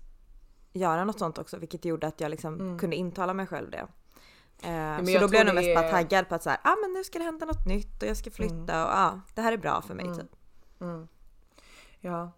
göra 0.72 1.04
något 1.04 1.18
sånt 1.18 1.38
också 1.38 1.56
vilket 1.58 1.84
gjorde 1.84 2.06
att 2.06 2.20
jag 2.20 2.30
liksom 2.30 2.78
kunde 2.78 2.96
intala 2.96 3.34
mig 3.34 3.46
själv 3.46 3.70
det. 3.70 3.86
Eh, 4.64 4.70
men 4.70 5.06
så 5.06 5.18
då 5.18 5.28
blev 5.28 5.38
jag 5.38 5.46
nog 5.46 5.54
mest 5.54 5.74
bara 5.74 5.84
är- 5.84 5.90
taggad 5.90 6.28
på 6.28 6.34
att 6.34 6.42
så 6.42 6.50
här, 6.50 6.58
ah, 6.64 6.76
men 6.82 6.92
nu 6.92 7.04
ska 7.04 7.18
det 7.18 7.24
hända 7.24 7.46
något 7.46 7.66
nytt 7.66 8.02
och 8.02 8.08
jag 8.08 8.16
ska 8.16 8.30
flytta 8.30 8.84
och 8.84 8.90
ah, 8.92 9.20
det 9.34 9.40
här 9.42 9.52
är 9.52 9.56
bra 9.56 9.82
för 9.82 9.94
mig 9.94 10.06
typ. 10.14 10.36
Ja. 12.00 12.30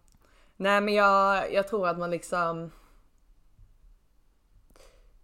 Nej 0.56 0.80
men 0.80 0.94
jag, 0.94 1.52
jag 1.52 1.68
tror 1.68 1.88
att 1.88 1.98
man 1.98 2.10
liksom 2.10 2.70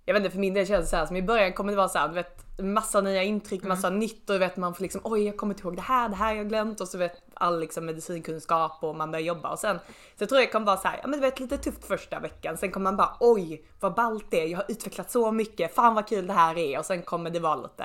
jag 0.04 0.14
vet 0.14 0.21
inte, 0.21 0.30
för 0.30 0.38
min 0.38 0.54
del 0.54 0.66
känns 0.66 0.85
det 0.85 0.90
så 0.90 0.97
här 0.97 1.07
som 1.07 1.16
i 1.16 1.23
början 1.23 1.52
kommer 1.52 1.73
det 1.73 1.76
vara 1.76 1.88
så 1.88 1.99
här, 1.99 2.09
du 2.09 2.14
vet 2.14 2.59
massa 2.59 3.00
nya 3.00 3.23
intryck, 3.23 3.62
massa 3.62 3.90
nytt 3.90 4.30
och 4.30 4.35
du 4.35 4.38
vet 4.38 4.57
man 4.57 4.75
får 4.75 4.83
liksom 4.83 5.00
oj 5.04 5.23
jag 5.26 5.37
kommer 5.37 5.54
inte 5.54 5.62
ihåg 5.62 5.76
det 5.76 5.83
här, 5.83 6.09
det 6.09 6.16
här 6.16 6.26
har 6.26 6.35
jag 6.35 6.49
glömt 6.49 6.80
och 6.80 6.88
så 6.88 6.99
vet 6.99 7.23
all 7.35 7.61
liksom 7.61 7.87
medicinkunskap 7.87 8.78
och 8.80 8.97
man 8.97 9.11
börjar 9.11 9.25
jobba 9.25 9.50
och 9.50 9.59
sen 9.59 9.78
så 10.16 10.23
jag 10.23 10.28
tror 10.28 10.40
jag 10.40 10.52
kommer 10.52 10.66
vara 10.66 10.76
så 10.76 10.88
här, 10.88 10.99
ja 11.02 11.09
men 11.09 11.21
du 11.21 11.26
vet 11.26 11.40
lite 11.40 11.59
tufft 11.59 11.85
första 11.85 12.21
veckan, 12.21 12.57
sen 12.57 12.71
kommer 12.71 12.85
man 12.85 12.97
bara 12.97 13.16
oj 13.21 13.64
vad 13.80 13.95
ballt 13.95 14.26
det 14.30 14.40
är, 14.40 14.47
jag 14.47 14.59
har 14.59 14.66
utvecklat 14.69 15.11
så 15.11 15.33
mycket, 15.33 15.75
fan 15.75 15.95
vad 15.95 16.09
kul 16.09 16.26
det 16.26 16.33
här 16.33 16.59
är 16.59 16.78
och 16.78 16.85
sen 16.85 17.02
kommer 17.02 17.30
det 17.30 17.40
vara 17.40 17.57
lite 17.57 17.85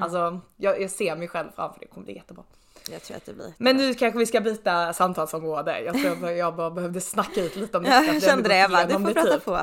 Alltså 0.00 0.40
jag, 0.56 0.80
jag 0.80 0.90
ser 0.90 1.16
mig 1.16 1.28
själv 1.28 1.48
framför 1.56 1.80
det, 1.80 1.86
det 1.86 1.90
kommer 1.94 2.04
bli 2.04 2.14
jättebra. 2.14 2.44
Jag 2.90 3.02
tror 3.02 3.16
att 3.16 3.26
det 3.26 3.32
blir 3.32 3.54
Men 3.58 3.76
nu 3.76 3.94
kanske 3.94 4.18
vi 4.18 4.26
ska 4.26 4.40
byta 4.40 4.92
samtalsområde. 4.92 5.80
Jag 5.80 5.94
tror 5.94 6.30
jag 6.30 6.56
bara 6.56 6.70
behövde 6.70 7.00
snacka 7.00 7.40
ut 7.44 7.56
lite 7.56 7.78
om 7.78 7.84
detta. 7.84 8.04
jag 8.04 8.22
kände 8.22 8.48
det. 8.48 8.56
Jag 8.58 8.70
bara, 8.70 8.84
du 8.86 8.92
får 8.92 9.00
det 9.00 9.14
prata 9.14 9.34
typ. 9.34 9.44
på. 9.44 9.60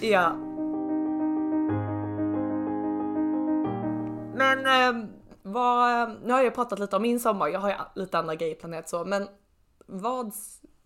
Ja. 0.00 0.51
Men 4.34 4.66
eh, 4.66 5.08
vad, 5.42 6.10
nu 6.22 6.32
har 6.32 6.42
jag 6.42 6.54
pratat 6.54 6.78
lite 6.78 6.96
om 6.96 7.02
min 7.02 7.20
sommar, 7.20 7.48
jag 7.48 7.60
har 7.60 7.68
ju 7.68 7.76
lite 8.02 8.18
andra 8.18 8.34
grejer 8.34 8.54
planerat 8.54 8.88
så, 8.88 9.04
men 9.04 9.28
vad, 9.86 10.32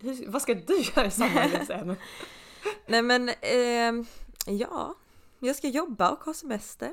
hur, 0.00 0.30
vad 0.30 0.42
ska 0.42 0.54
du 0.54 0.80
göra 0.80 1.06
i 1.06 1.10
sommar 1.10 1.48
liksom? 1.58 1.96
Nej 2.86 3.02
men, 3.02 3.30
ehm, 3.40 4.04
ja. 4.46 4.94
Jag 5.38 5.56
ska 5.56 5.68
jobba 5.68 6.10
och 6.10 6.24
ha 6.24 6.34
semester. 6.34 6.92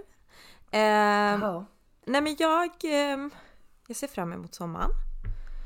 Ehm, 0.71 1.41
Jaha. 1.41 1.65
nej 2.05 2.21
men 2.21 2.35
jag, 2.39 2.71
ehm, 2.83 3.29
jag 3.87 3.97
ser 3.97 4.07
fram 4.07 4.33
emot 4.33 4.55
sommaren. 4.55 4.89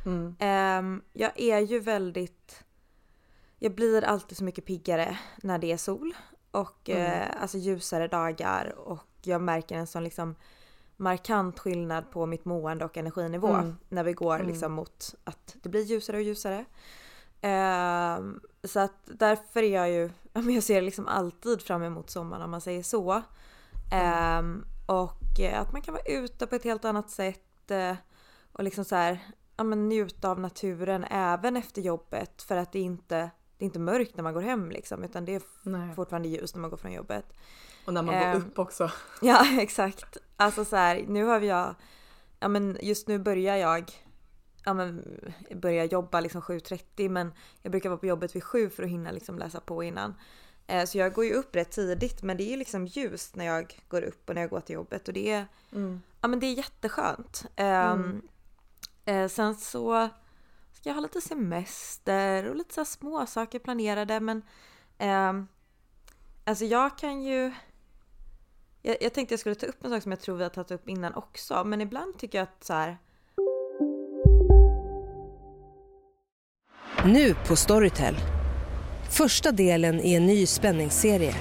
Mm. 0.06 0.36
Ehm, 0.40 1.02
jag 1.14 1.32
är 1.36 1.60
ju 1.60 1.80
väldigt, 1.80 2.64
jag 3.60 3.76
blir 3.76 4.04
alltid 4.04 4.38
så 4.38 4.44
mycket 4.44 4.66
piggare 4.66 5.18
när 5.38 5.58
det 5.58 5.72
är 5.72 5.78
sol 5.78 6.14
och 6.52 6.90
eh, 6.90 7.42
alltså 7.42 7.58
ljusare 7.58 8.08
dagar 8.08 8.76
och 8.78 9.08
jag 9.22 9.42
märker 9.42 9.76
en 9.76 9.88
sån 9.88 10.04
liksom 10.04 10.36
markant 10.98 11.60
skillnad 11.60 12.12
på 12.12 12.26
mitt 12.26 12.46
mående 12.46 12.86
och 12.86 12.98
energinivå 12.98 13.48
Mm. 13.48 13.78
när 13.90 14.04
vi 14.04 14.14
går 14.14 14.40
liksom 14.40 14.74
mot 14.74 15.16
att 15.24 15.56
det 15.62 15.70
blir 15.70 15.84
ljusare 15.84 16.18
och 16.18 16.24
ljusare. 16.24 16.66
Ehm, 17.42 18.40
så 18.64 18.80
att 18.80 18.96
därför 19.06 19.64
är 19.64 19.74
jag 19.76 19.92
ju, 19.92 20.10
jag 20.54 20.64
ser 20.64 20.82
liksom 20.82 21.08
alltid 21.08 21.62
fram 21.62 21.84
emot 21.84 22.10
sommaren 22.10 22.42
om 22.44 22.52
man 22.52 22.62
säger 22.62 22.84
så. 22.84 23.22
Ehm, 23.94 24.66
och 24.86 25.40
eh, 25.40 25.62
att 25.62 25.72
man 25.74 25.82
kan 25.82 25.94
vara 25.94 26.04
ute 26.06 26.48
på 26.48 26.56
ett 26.56 26.64
helt 26.64 26.86
annat 26.86 27.10
sätt 27.10 27.72
eh, 27.72 27.96
och 28.52 28.64
liksom 28.64 28.86
så 28.86 28.96
här, 28.96 29.20
ja, 29.58 29.64
men 29.64 29.90
njuta 29.90 30.32
av 30.32 30.40
naturen 30.40 31.04
även 31.04 31.58
efter 31.58 31.82
jobbet 31.82 32.42
för 32.42 32.58
att 32.58 32.72
det 32.72 32.80
inte 32.80 33.30
det 33.58 33.64
är 33.64 33.66
inte 33.66 33.80
mörkt 33.80 34.16
när 34.16 34.24
man 34.24 34.34
går 34.34 34.42
hem 34.42 34.72
liksom 34.72 35.04
utan 35.04 35.26
det 35.26 35.36
är 35.36 35.42
Nej. 35.64 35.96
fortfarande 35.96 36.28
ljus 36.28 36.56
när 36.56 36.62
man 36.62 36.70
går 36.70 36.78
från 36.78 36.92
jobbet. 36.94 37.34
Och 37.88 37.94
när 37.94 38.02
man 38.04 38.16
går 38.16 38.22
Ehm, 38.26 38.38
upp 38.38 38.60
också. 38.60 38.92
Ja 39.22 39.46
exakt. 39.62 40.18
Alltså 40.38 40.66
så 40.66 40.76
här, 40.76 41.06
nu 41.08 41.24
har 41.24 41.42
jag, 41.42 41.76
ja 42.40 42.48
men 42.48 42.78
just 42.82 43.08
nu 43.08 43.20
börjar 43.20 43.56
jag, 43.56 43.92
ja 44.66 44.74
men 44.74 45.04
börjar 45.56 45.86
jobba 45.86 46.20
liksom 46.20 46.42
7.30 46.42 47.10
men 47.10 47.34
jag 47.62 47.72
brukar 47.72 47.90
vara 47.90 48.00
på 48.00 48.06
jobbet 48.06 48.36
vid 48.36 48.44
7 48.44 48.70
för 48.70 48.84
att 48.84 48.90
hinna 48.90 49.12
liksom 49.12 49.40
läsa 49.40 49.60
på 49.60 49.84
innan. 49.84 50.14
Eh, 50.68 50.86
Så 50.86 50.98
jag 50.98 51.14
går 51.14 51.26
ju 51.26 51.34
upp 51.34 51.56
rätt 51.56 51.72
tidigt 51.72 52.24
men 52.24 52.38
det 52.38 52.54
är 52.54 52.58
liksom 52.58 52.86
ljust 52.86 53.36
när 53.36 53.46
jag 53.46 53.80
går 53.90 54.02
upp 54.02 54.30
och 54.30 54.36
när 54.36 54.42
jag 54.42 54.50
går 54.50 54.60
till 54.62 54.76
jobbet 54.76 55.08
och 55.08 55.14
det 55.14 55.30
är, 55.32 55.46
Mm. 55.72 56.02
ja 56.22 56.28
men 56.28 56.40
det 56.40 56.46
är 56.46 56.54
jätteskönt. 56.54 57.46
Ehm, 57.56 58.22
eh, 59.06 59.28
Sen 59.28 59.56
så 59.56 60.10
ska 60.74 60.90
jag 60.90 60.94
ha 60.96 61.02
lite 61.02 61.22
semester 61.22 62.50
och 62.50 62.56
lite 62.56 62.74
så 62.74 62.86
små 62.86 63.26
saker 63.26 63.60
planerade 63.60 64.20
men 64.20 64.42
ehm, 64.98 65.48
alltså 66.44 66.66
jag 66.66 66.98
kan 66.98 67.22
ju 67.24 67.54
jag, 68.88 68.98
jag 69.02 69.14
tänkte 69.14 69.34
jag 69.34 69.40
skulle 69.40 69.56
ta 69.56 69.66
upp 69.66 69.84
en 69.84 69.90
sak 69.90 70.04
som 70.04 70.12
jag 70.12 70.20
tror 70.20 70.38
vi 70.38 70.44
har 70.44 70.50
tagit 70.50 70.72
upp 70.72 70.90
innan 70.90 71.14
också 71.14 71.64
men 71.64 71.82
ibland 71.82 72.18
tycker 72.18 72.38
jag 72.38 72.44
att 72.44 72.64
så 72.64 72.74
här 72.74 72.98
Nu 77.06 77.36
på 77.48 77.56
Storytel. 77.56 78.16
Första 79.18 79.52
delen 79.52 80.02
i 80.02 80.14
en 80.14 80.26
ny 80.26 80.46
spänningsserie. 80.46 81.36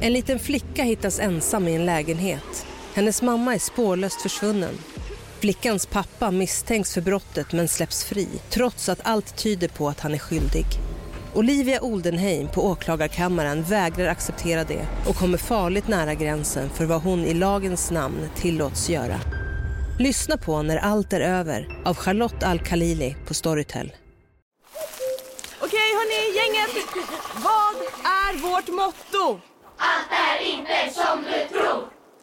En 0.00 0.12
liten 0.12 0.38
flicka 0.38 0.82
hittas 0.82 1.20
ensam 1.20 1.68
i 1.68 1.74
en 1.74 1.86
lägenhet. 1.86 2.66
Hennes 2.94 3.22
mamma 3.22 3.54
är 3.54 3.58
spårlöst 3.58 4.22
försvunnen. 4.22 4.74
Flickans 5.40 5.86
pappa 5.86 6.30
misstänks 6.30 6.94
för 6.94 7.00
brottet 7.00 7.52
men 7.52 7.68
släpps 7.68 8.04
fri 8.04 8.28
trots 8.50 8.88
att 8.88 9.00
allt 9.02 9.36
tyder 9.36 9.68
på 9.68 9.88
att 9.88 10.00
han 10.00 10.14
är 10.14 10.18
skyldig. 10.18 10.66
Olivia 11.36 11.80
Oldenheim 11.80 12.48
på 12.48 12.66
åklagarkammaren 12.66 13.62
vägrar 13.62 14.06
acceptera 14.06 14.64
det 14.64 14.86
och 15.08 15.16
kommer 15.16 15.38
farligt 15.38 15.88
nära 15.88 16.14
gränsen 16.14 16.70
för 16.70 16.84
vad 16.84 17.02
hon 17.02 17.24
i 17.24 17.34
lagens 17.34 17.90
namn 17.90 18.28
tillåts 18.36 18.88
göra. 18.88 19.20
Lyssna 19.98 20.36
på 20.36 20.62
När 20.62 20.76
allt 20.76 21.12
är 21.12 21.20
över 21.20 21.82
av 21.84 21.96
Charlotte 21.96 22.42
Al-Khalili 22.42 23.16
på 23.26 23.34
Storytel. 23.34 23.92
Okej 25.60 25.88
hörni, 25.98 26.36
gänget! 26.36 26.86
Vad 27.34 27.76
är 28.04 28.42
vårt 28.42 28.68
motto? 28.68 29.40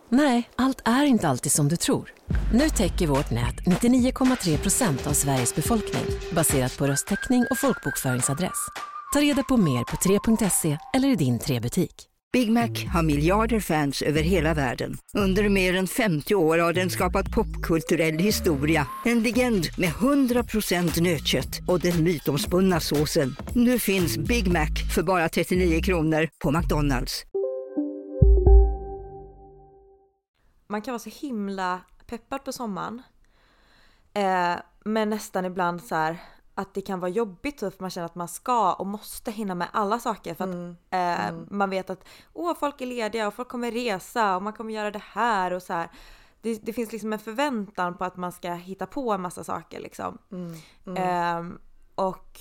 Nej, 0.10 0.50
allt 0.56 0.82
är 0.86 1.04
inte 1.04 1.28
alltid 1.28 1.52
som 1.52 1.70
du 1.70 1.76
tror. 1.76 2.14
Nu 2.54 2.70
täcker 2.70 3.08
vårt 3.08 3.32
nät 3.32 3.56
99,3 3.56 4.58
procent 4.58 5.08
av 5.08 5.14
Sveriges 5.14 5.56
befolkning 5.56 6.06
baserat 6.36 6.78
på 6.78 6.88
röstteckning 6.88 7.46
och 7.52 7.58
folkbokföringsadress. 7.58 8.93
Ta 9.14 9.20
reda 9.20 9.44
på 9.44 9.58
mer 9.58 9.84
på 9.84 9.96
3.se 9.96 10.78
eller 10.94 11.08
i 11.08 11.16
din 11.16 11.40
3-butik. 11.40 12.10
Big 12.34 12.52
Mac 12.52 12.70
har 12.94 13.04
miljarder 13.04 13.60
fans 13.60 14.02
över 14.02 14.22
hela 14.22 14.54
världen. 14.54 14.98
Under 15.18 15.50
mer 15.50 15.76
än 15.76 15.88
50 15.88 16.36
år 16.36 16.58
har 16.58 16.74
den 16.74 16.90
skapat 16.90 17.32
popkulturell 17.32 18.18
historia. 18.18 18.88
En 19.06 19.24
legend 19.24 19.66
med 19.78 19.90
100% 19.90 21.02
nötkött 21.02 21.60
och 21.68 21.80
den 21.80 22.04
mytomspunna 22.04 22.80
såsen. 22.80 23.36
Nu 23.56 23.80
finns 23.80 24.18
Big 24.18 24.52
Mac 24.52 24.70
för 24.96 25.04
bara 25.04 25.30
39 25.30 25.82
kronor 25.82 26.30
på 26.44 26.52
McDonalds. 26.52 27.24
man 30.74 30.82
kan 30.82 30.92
vara 30.92 31.00
så 31.00 31.10
himla 31.10 31.82
peppad 32.06 32.44
på 32.44 32.52
sommaren. 32.52 33.02
Eh, 34.14 34.56
men 34.86 35.10
nästan 35.10 35.46
ibland 35.46 35.84
så 35.84 35.96
här 35.96 36.18
att 36.56 36.74
det 36.74 36.82
kan 36.82 37.00
vara 37.00 37.12
jobbigt 37.12 37.58
typ, 37.58 37.74
för 37.76 37.84
man 37.84 37.90
känner 37.90 38.06
att 38.06 38.16
man 38.16 38.28
ska 38.28 38.74
och 38.74 38.88
måste 38.88 39.32
hinna 39.32 39.56
med 39.56 39.68
alla 39.74 40.00
saker 40.00 40.34
för 40.34 40.44
att 40.44 40.76
eh, 40.90 41.36
man 41.50 41.70
vet 41.70 41.90
att 41.90 42.06
åh, 42.34 42.54
folk 42.60 42.82
är 42.82 42.86
lediga 42.86 43.28
och 43.28 43.34
folk 43.34 43.48
kommer 43.50 43.72
resa 43.72 44.36
och 44.36 44.44
man 44.44 44.54
kommer 44.54 44.74
göra 44.74 44.92
det 44.92 45.04
här 45.04 45.54
och 45.54 45.64
så 45.64 45.74
här. 45.74 45.90
Det, 46.42 46.66
det 46.66 46.74
finns 46.74 46.92
liksom 46.92 47.14
en 47.14 47.20
förväntan 47.20 47.98
på 47.98 48.06
att 48.06 48.18
man 48.18 48.32
ska 48.32 48.54
hitta 48.54 48.86
på 48.86 49.12
en 49.14 49.22
massa 49.22 49.44
saker 49.44 49.80
liksom. 49.80 50.18
Eh, 50.98 51.44
och 51.96 52.40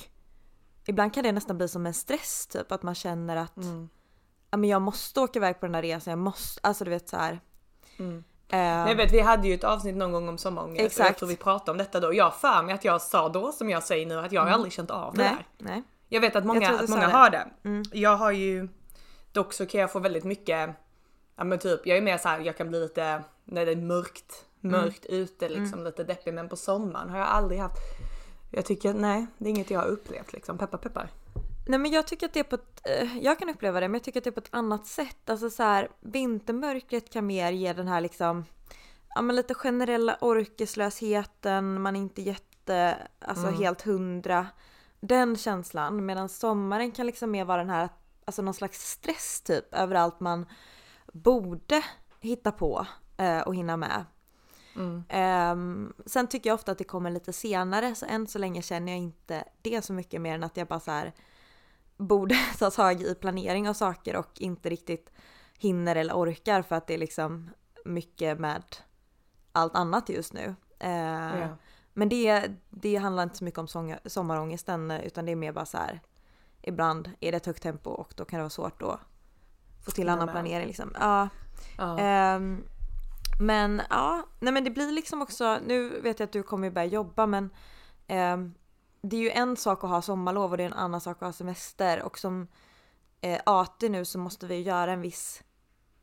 ibland 0.86 1.14
kan 1.14 1.24
det 1.24 1.32
nästan 1.32 1.56
bli 1.58 1.68
som 1.68 1.86
en 1.86 1.94
stress 1.94 2.46
typ 2.46 2.72
att 2.72 2.82
man 2.82 2.94
känner 2.94 3.36
att 3.36 3.52
ja, 4.50 4.56
men 4.56 4.70
jag 4.70 4.82
måste 4.82 5.20
åka 5.20 5.38
iväg 5.38 5.60
på 5.60 5.66
den 5.66 5.74
här 5.74 5.82
resan, 5.82 6.10
jag 6.10 6.18
måste, 6.18 6.60
alltså 6.62 6.84
du 6.84 6.90
vet 6.90 7.08
så 7.08 7.16
här. 7.16 7.40
Eh, 7.98 8.22
Jag 8.56 8.96
vet, 8.96 9.12
vi 9.12 9.20
hade 9.20 9.48
ju 9.48 9.54
ett 9.54 9.64
avsnitt 9.64 9.96
någon 9.96 10.12
gång 10.12 10.28
om 10.28 10.38
sommarångest 10.38 10.78
och 10.78 10.82
jag 10.82 10.86
Exakt. 10.86 11.18
tror 11.18 11.28
vi 11.28 11.36
pratade 11.36 11.70
om 11.70 11.78
detta 11.78 12.00
då. 12.00 12.14
Jag 12.14 12.34
för 12.34 12.62
mig 12.62 12.74
att 12.74 12.84
jag 12.84 13.02
sa 13.02 13.28
då 13.28 13.52
som 13.52 13.70
jag 13.70 13.82
säger 13.82 14.06
nu 14.06 14.18
att 14.18 14.32
jag 14.32 14.42
har 14.42 14.50
aldrig 14.50 14.72
känt 14.72 14.90
av 14.90 15.14
det 15.14 15.22
nej, 15.22 15.30
där. 15.58 15.66
nej. 15.70 15.82
Jag 16.08 16.20
vet 16.20 16.36
att 16.36 16.44
många, 16.44 16.70
att 16.70 16.88
många 16.88 17.06
det. 17.06 17.12
har 17.12 17.30
det. 17.30 17.46
Jag 17.92 18.16
har 18.16 18.30
ju 18.30 18.68
dock 19.32 19.52
så 19.52 19.66
kan 19.66 19.80
jag 19.80 19.92
få 19.92 19.98
väldigt 19.98 20.24
mycket, 20.24 20.70
ja 21.36 21.44
men 21.44 21.58
typ 21.58 21.86
jag 21.86 21.98
är 21.98 22.02
mer 22.02 22.18
så 22.18 22.28
här, 22.28 22.40
jag 22.40 22.56
kan 22.56 22.68
bli 22.68 22.80
lite 22.80 23.22
när 23.44 23.66
det 23.66 23.72
är 23.72 23.76
mörkt, 23.76 24.44
mörkt 24.60 25.06
ute 25.06 25.48
liksom 25.48 25.84
lite 25.84 26.04
deppig 26.04 26.34
men 26.34 26.48
på 26.48 26.56
sommaren 26.56 27.10
har 27.10 27.18
jag 27.18 27.28
aldrig 27.28 27.60
haft. 27.60 27.78
Jag 28.50 28.64
tycker 28.64 28.94
nej, 28.94 29.26
det 29.38 29.44
är 29.44 29.50
inget 29.50 29.70
jag 29.70 29.80
har 29.80 29.86
upplevt 29.86 30.32
liksom. 30.32 30.58
Peppar 30.58 30.78
peppar. 30.78 31.08
Nej 31.66 31.78
men 31.78 31.90
jag 31.90 32.06
tycker 32.06 32.26
att 32.26 32.32
det 32.32 32.40
är 32.40 32.44
på 32.44 32.54
ett, 32.54 32.80
eh, 32.84 33.18
jag 33.18 33.38
kan 33.38 33.48
uppleva 33.48 33.80
det 33.80 33.88
men 33.88 33.94
jag 33.94 34.02
tycker 34.02 34.20
att 34.20 34.24
det 34.24 34.30
är 34.30 34.32
på 34.32 34.40
ett 34.40 34.54
annat 34.54 34.86
sätt. 34.86 35.30
Alltså 35.30 35.50
så 35.50 35.62
här, 35.62 35.88
vintermörkret 36.00 37.12
kan 37.12 37.26
mer 37.26 37.52
ge 37.52 37.72
den 37.72 37.88
här 37.88 38.00
liksom, 38.00 38.44
ja 39.14 39.22
men 39.22 39.36
lite 39.36 39.54
generella 39.54 40.16
orkeslösheten, 40.20 41.82
man 41.82 41.96
är 41.96 42.00
inte 42.00 42.22
jätte, 42.22 42.96
alltså 43.18 43.46
helt 43.50 43.82
hundra. 43.82 44.46
Den 45.00 45.36
känslan. 45.36 46.06
Medan 46.06 46.28
sommaren 46.28 46.92
kan 46.92 47.06
liksom 47.06 47.30
mer 47.30 47.44
vara 47.44 47.58
den 47.58 47.70
här, 47.70 47.88
alltså 48.24 48.42
någon 48.42 48.54
slags 48.54 48.90
stress 48.90 49.40
typ 49.40 49.74
över 49.74 49.94
allt 49.94 50.20
man 50.20 50.46
borde 51.12 51.82
hitta 52.20 52.52
på 52.52 52.86
eh, 53.16 53.40
och 53.40 53.54
hinna 53.54 53.76
med. 53.76 54.04
Ehm, 55.08 55.92
sen 56.06 56.26
tycker 56.26 56.50
jag 56.50 56.54
ofta 56.54 56.72
att 56.72 56.78
det 56.78 56.84
kommer 56.84 57.10
lite 57.10 57.32
senare 57.32 57.94
så 57.94 58.06
än 58.06 58.26
så 58.26 58.38
länge 58.38 58.62
känner 58.62 58.92
jag 58.92 58.98
inte 58.98 59.44
det 59.62 59.84
så 59.84 59.92
mycket 59.92 60.20
mer 60.20 60.34
än 60.34 60.44
att 60.44 60.56
jag 60.56 60.68
bara 60.68 60.80
så 60.80 60.90
här 60.90 61.12
borde 62.02 62.34
ta 62.58 62.70
tag 62.70 63.02
i 63.02 63.14
planering 63.14 63.68
av 63.68 63.74
saker 63.74 64.16
och 64.16 64.28
inte 64.34 64.68
riktigt 64.70 65.12
hinner 65.58 65.96
eller 65.96 66.14
orkar 66.14 66.62
för 66.62 66.76
att 66.76 66.86
det 66.86 66.94
är 66.94 66.98
liksom 66.98 67.50
mycket 67.84 68.40
med 68.40 68.62
allt 69.52 69.74
annat 69.74 70.08
just 70.08 70.32
nu. 70.32 70.54
Eh, 70.78 71.40
Ja. 71.40 71.56
Men 71.94 72.08
det, 72.08 72.50
det 72.70 72.96
handlar 72.96 73.22
inte 73.22 73.36
så 73.36 73.44
mycket 73.44 73.58
om 73.58 73.68
sång, 73.68 73.96
sommarångesten 74.04 74.90
utan 74.90 75.26
det 75.26 75.32
är 75.32 75.36
mer 75.36 75.52
bara 75.52 75.66
så 75.66 75.76
här 75.78 76.00
ibland 76.62 77.10
är 77.20 77.32
det 77.32 77.36
ett 77.36 77.46
högt 77.46 77.62
tempo 77.62 77.90
och 77.90 78.12
då 78.16 78.24
kan 78.24 78.38
det 78.38 78.42
vara 78.42 78.50
svårt 78.50 78.82
att 78.82 79.00
få 79.84 79.90
till 79.90 80.08
annan 80.08 80.26
med. 80.26 80.34
planering 80.34 80.66
liksom. 80.66 80.92
Ja. 81.00 81.28
Ja. 81.78 81.98
Ehm, 81.98 82.64
men 83.40 83.82
ja, 83.90 84.26
nej 84.40 84.52
men 84.52 84.64
det 84.64 84.70
blir 84.70 84.92
liksom 84.92 85.22
också, 85.22 85.58
nu 85.66 86.00
vet 86.00 86.20
jag 86.20 86.26
att 86.26 86.32
du 86.32 86.42
kommer 86.42 86.70
börja 86.70 86.86
jobba 86.86 87.26
men 87.26 87.50
ehm, 88.06 88.54
det 89.02 89.16
är 89.16 89.20
ju 89.20 89.30
en 89.30 89.56
sak 89.56 89.84
att 89.84 89.90
ha 89.90 90.02
sommarlov 90.02 90.50
och 90.50 90.56
det 90.56 90.62
är 90.62 90.66
en 90.66 90.72
annan 90.72 91.00
sak 91.00 91.16
att 91.16 91.26
ha 91.26 91.32
semester 91.32 92.02
och 92.02 92.18
som 92.18 92.48
eh, 93.20 93.40
AT 93.46 93.82
nu 93.88 94.04
så 94.04 94.18
måste 94.18 94.46
vi 94.46 94.60
göra 94.60 94.92
en 94.92 95.00
viss 95.00 95.42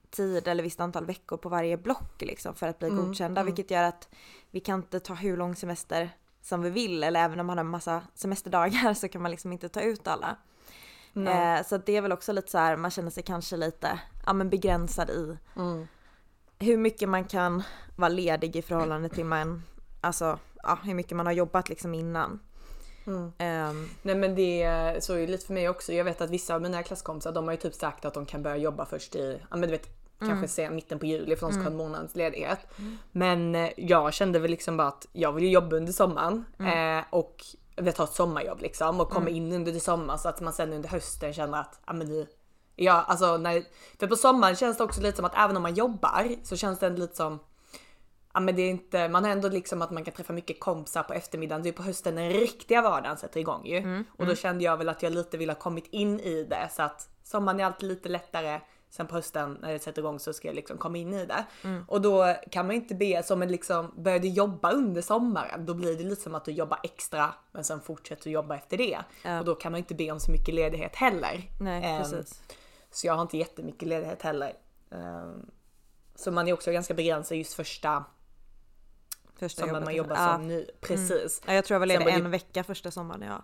tid 0.10 0.48
eller 0.48 0.63
visst 0.63 0.79
antal 0.79 1.06
veckor 1.06 1.38
på 1.38 1.50
varje 1.50 1.77
block 1.77 2.22
liksom 2.22 2.56
för 2.56 2.68
att 2.68 2.79
bli 2.79 2.88
Mm, 2.88 3.06
godkända 3.06 3.41
mm. 3.41 3.46
vilket 3.56 3.72
gör 3.72 3.84
att 3.84 4.10
vi 4.51 4.60
kan 4.60 4.79
inte 4.79 5.00
ta 5.00 5.13
hur 5.13 5.38
lång 5.38 5.56
semester 5.56 6.10
som 6.41 6.62
vi 6.62 6.70
vill 6.70 7.03
eller 7.03 7.20
även 7.25 7.39
om 7.39 7.48
man 7.48 7.58
har 7.58 7.65
en 7.65 7.72
massa 7.72 8.01
semesterdagar 8.15 8.94
så 9.01 9.08
kan 9.08 9.22
man 9.22 9.32
liksom 9.32 9.51
inte 9.51 9.70
ta 9.70 9.82
ut 9.82 10.08
alla. 10.08 10.36
Eh, 11.15 11.65
så 11.65 11.77
det 11.77 11.98
är 11.98 12.01
väl 12.01 12.12
också 12.12 12.34
lite 12.34 12.51
så 12.51 12.58
här, 12.58 12.75
man 12.75 12.91
känner 12.91 13.10
sig 13.10 13.24
kanske 13.24 13.58
lite 13.58 14.00
ja, 14.25 14.34
men 14.34 14.50
begränsad 14.50 15.10
i 15.10 15.38
Mm. 15.56 15.88
hur 16.60 16.77
mycket 16.77 17.10
man 17.10 17.25
kan 17.25 17.63
vara 17.96 18.10
ledig 18.10 18.56
i 18.56 18.62
förhållande 18.62 19.10
till 19.10 19.25
man, 19.25 19.63
alltså 20.01 20.39
ja, 20.63 20.79
hur 20.84 20.94
mycket 20.94 21.18
man 21.18 21.25
har 21.25 21.34
jobbat 21.34 21.70
liksom 21.70 21.94
innan. 21.94 22.39
Mm. 23.10 23.32
Ehm, 23.38 23.89
Nej 24.01 24.16
men 24.16 24.36
det 24.36 24.98
så 25.04 25.13
är 25.13 25.18
ju 25.18 25.28
lite 25.28 25.46
för 25.46 25.54
mig 25.54 25.70
också. 25.70 25.94
Jag 25.94 26.06
vet 26.06 26.22
att 26.22 26.30
vissa 26.30 26.56
av 26.56 26.62
mina 26.62 26.84
klasskompisar 26.84 27.32
de 27.32 27.46
har 27.46 27.51
ju 27.51 27.58
typ 27.58 27.74
sagt 27.74 28.06
att 28.06 28.13
de 28.13 28.25
kan 28.25 28.44
börja 28.44 28.58
jobba 28.58 28.86
först 28.86 29.16
i, 29.16 29.39
ja 29.50 29.58
men 29.58 29.62
du 29.62 29.68
vet 29.68 30.00
kanske 30.20 30.48
se 30.48 30.70
mitten 30.70 31.00
på 31.00 31.06
juli 31.06 31.36
för 31.36 31.48
de 31.48 31.54
ska 31.54 31.62
ha 31.62 31.70
en 31.70 31.78
månads 31.78 32.16
ledighet. 32.16 32.60
Men 33.12 33.56
eh, 33.56 33.70
jag 33.78 34.13
kände 34.13 34.39
väl 34.39 34.51
liksom 34.51 34.78
bara 34.78 34.88
att 34.88 35.08
jag 35.13 35.32
vill 35.32 35.51
jobba 35.51 35.75
under 35.75 35.94
sommaren 35.94 36.46
eh, 36.60 37.04
och 37.10 37.46
vill 37.75 37.94
ta 37.94 38.04
ett 38.04 38.13
sommarjobb 38.13 38.62
liksom 38.62 39.00
och 39.00 39.10
komma 39.10 39.30
in 39.30 39.54
under 39.54 39.72
det 39.72 39.80
sommar 39.80 40.18
så 40.18 40.30
att 40.30 40.42
man 40.42 40.54
sen 40.54 40.74
under 40.74 40.89
hösten 40.89 41.34
känner 41.34 41.60
att 41.60 41.80
ja 41.86 41.94
men 41.94 42.08
nu 42.08 42.28
Ja 42.75 43.04
alltså 43.08 43.38
när, 43.38 43.63
för 44.00 44.08
på 44.08 44.16
sommaren 44.16 44.56
känns 44.56 44.78
det 44.78 44.84
också 44.84 45.01
lite 45.01 45.16
som 45.16 45.25
att 45.25 45.38
även 45.38 45.58
om 45.58 45.63
man 45.63 45.74
jobbar 45.74 46.36
så 46.44 46.58
känns 46.58 46.80
det 46.80 46.89
lite 46.89 47.16
som 47.16 47.39
Ja 48.34 48.40
men 48.40 48.56
det 48.56 48.62
är 48.62 48.70
inte, 48.70 49.10
man 49.10 49.24
har 49.24 49.32
ändå 49.32 49.50
liksom 49.50 49.82
att 49.82 49.92
man 49.92 50.04
kan 50.04 50.14
träffa 50.14 50.34
mycket 50.34 50.60
kompisar 50.60 51.04
på 51.04 51.14
eftermiddagen. 51.14 51.64
Det 51.64 51.70
är 51.70 51.74
på 51.74 51.84
hösten 51.84 52.16
den 52.16 52.30
riktiga 52.30 52.82
vardagen 52.82 53.18
sätter 53.18 53.40
igång 53.40 53.66
ju. 53.66 54.04
Och 54.18 54.26
då 54.26 54.36
kände 54.36 54.64
jag 54.64 54.78
väl 54.78 54.90
att 54.90 55.04
jag 55.04 55.14
lite 55.14 55.38
ville 55.38 55.52
ha 55.54 55.60
kommit 55.60 55.88
in 55.88 56.20
i 56.20 56.44
det 56.44 56.70
så 56.72 56.82
att 56.82 57.10
sommaren 57.24 57.60
är 57.60 57.66
alltid 57.66 57.90
lite 57.90 58.10
lättare. 58.10 58.62
Sen 58.92 59.08
på 59.08 59.16
hösten 59.16 59.58
när 59.62 59.74
det 59.74 59.80
sätter 59.80 60.02
igång 60.02 60.20
så 60.20 60.34
ska 60.34 60.48
jag 60.48 60.56
liksom 60.56 60.78
komma 60.78 60.98
in 60.98 61.14
i 61.14 61.26
det. 61.26 61.46
Och 61.88 62.02
då 62.02 62.36
kan 62.52 62.68
man 62.68 62.76
inte 62.76 62.96
be 62.96 63.24
som 63.24 63.42
en 63.42 63.52
liksom 63.52 63.94
började 63.98 64.28
jobba 64.28 64.72
under 64.72 65.02
sommaren. 65.02 65.66
Då 65.66 65.74
blir 65.74 65.98
det 65.98 66.04
lite 66.04 66.22
som 66.22 66.36
att 66.36 66.46
du 66.46 66.52
jobbar 66.52 66.80
extra 66.84 67.34
men 67.52 67.64
sen 67.64 67.82
fortsätter 67.82 68.24
du 68.24 68.30
jobba 68.30 68.56
efter 68.56 68.78
det. 68.78 69.00
Och 69.40 69.46
då 69.46 69.56
kan 69.56 69.72
man 69.72 69.80
inte 69.80 69.96
be 69.96 70.12
om 70.12 70.20
så 70.20 70.32
mycket 70.32 70.54
ledighet 70.56 70.96
heller. 70.96 71.42
nej 71.62 71.84
Ehm, 71.84 72.02
precis. 72.02 72.42
så 72.92 73.08
jag 73.08 73.14
har 73.14 73.22
inte 73.22 73.38
jättemycket 73.38 73.88
ledighet 73.88 74.22
heller. 74.22 74.54
Ehm, 74.92 75.46
Så 76.16 76.32
man 76.32 76.48
är 76.48 76.54
också 76.54 76.72
ganska 76.72 76.94
begränsad 76.94 77.38
just 77.38 77.54
första 77.54 78.04
Första 79.39 79.62
som 79.62 79.72
när 79.72 79.81
man 79.81 79.96
jobbar 79.96 80.15
som 80.15 80.48
ny. 80.48 80.65
Precis. 80.81 81.41
Ja, 81.48 81.53
jag 81.53 81.65
tror 81.65 81.75
jag 81.75 81.79
var 81.79 81.88
Sen 81.88 82.00
ledig 82.05 82.13
det- 82.13 82.25
en 82.25 82.31
vecka 82.31 82.63
första 82.63 82.91
sommaren 82.91 83.22
ja. 83.22 83.43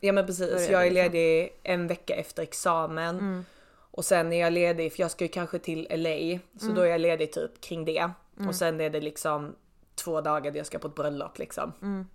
Ja 0.00 0.12
men 0.12 0.26
precis. 0.26 0.50
Började 0.50 0.72
Jag 0.72 0.86
är 0.86 0.90
liksom. 0.90 1.12
ledig 1.12 1.60
en 1.62 1.86
vecka 1.86 2.14
efter 2.14 2.42
examen. 2.42 3.18
Mm. 3.18 3.44
Och 3.90 4.04
sen 4.04 4.32
är 4.32 4.40
jag 4.40 4.52
ledig, 4.52 4.92
för 4.92 5.00
jag 5.00 5.10
ska 5.10 5.24
ju 5.24 5.28
kanske 5.28 5.58
till 5.58 5.86
LA. 5.90 6.38
Så 6.58 6.64
Mm. 6.64 6.74
då 6.76 6.82
är 6.82 6.86
jag 6.86 7.00
ledig 7.00 7.32
typ 7.32 7.60
kring 7.60 7.84
det. 7.84 8.10
Och 8.48 8.54
sen 8.54 8.80
är 8.80 8.90
det 8.90 9.00
liksom 9.00 9.54
två 9.94 10.20
dagar 10.20 10.50
där 10.50 10.58
jag 10.58 10.66
ska 10.66 10.78
på 10.78 10.88
ett 10.88 10.94
bröllop 10.94 11.38
liksom. 11.38 11.72
Mm. 11.82 12.06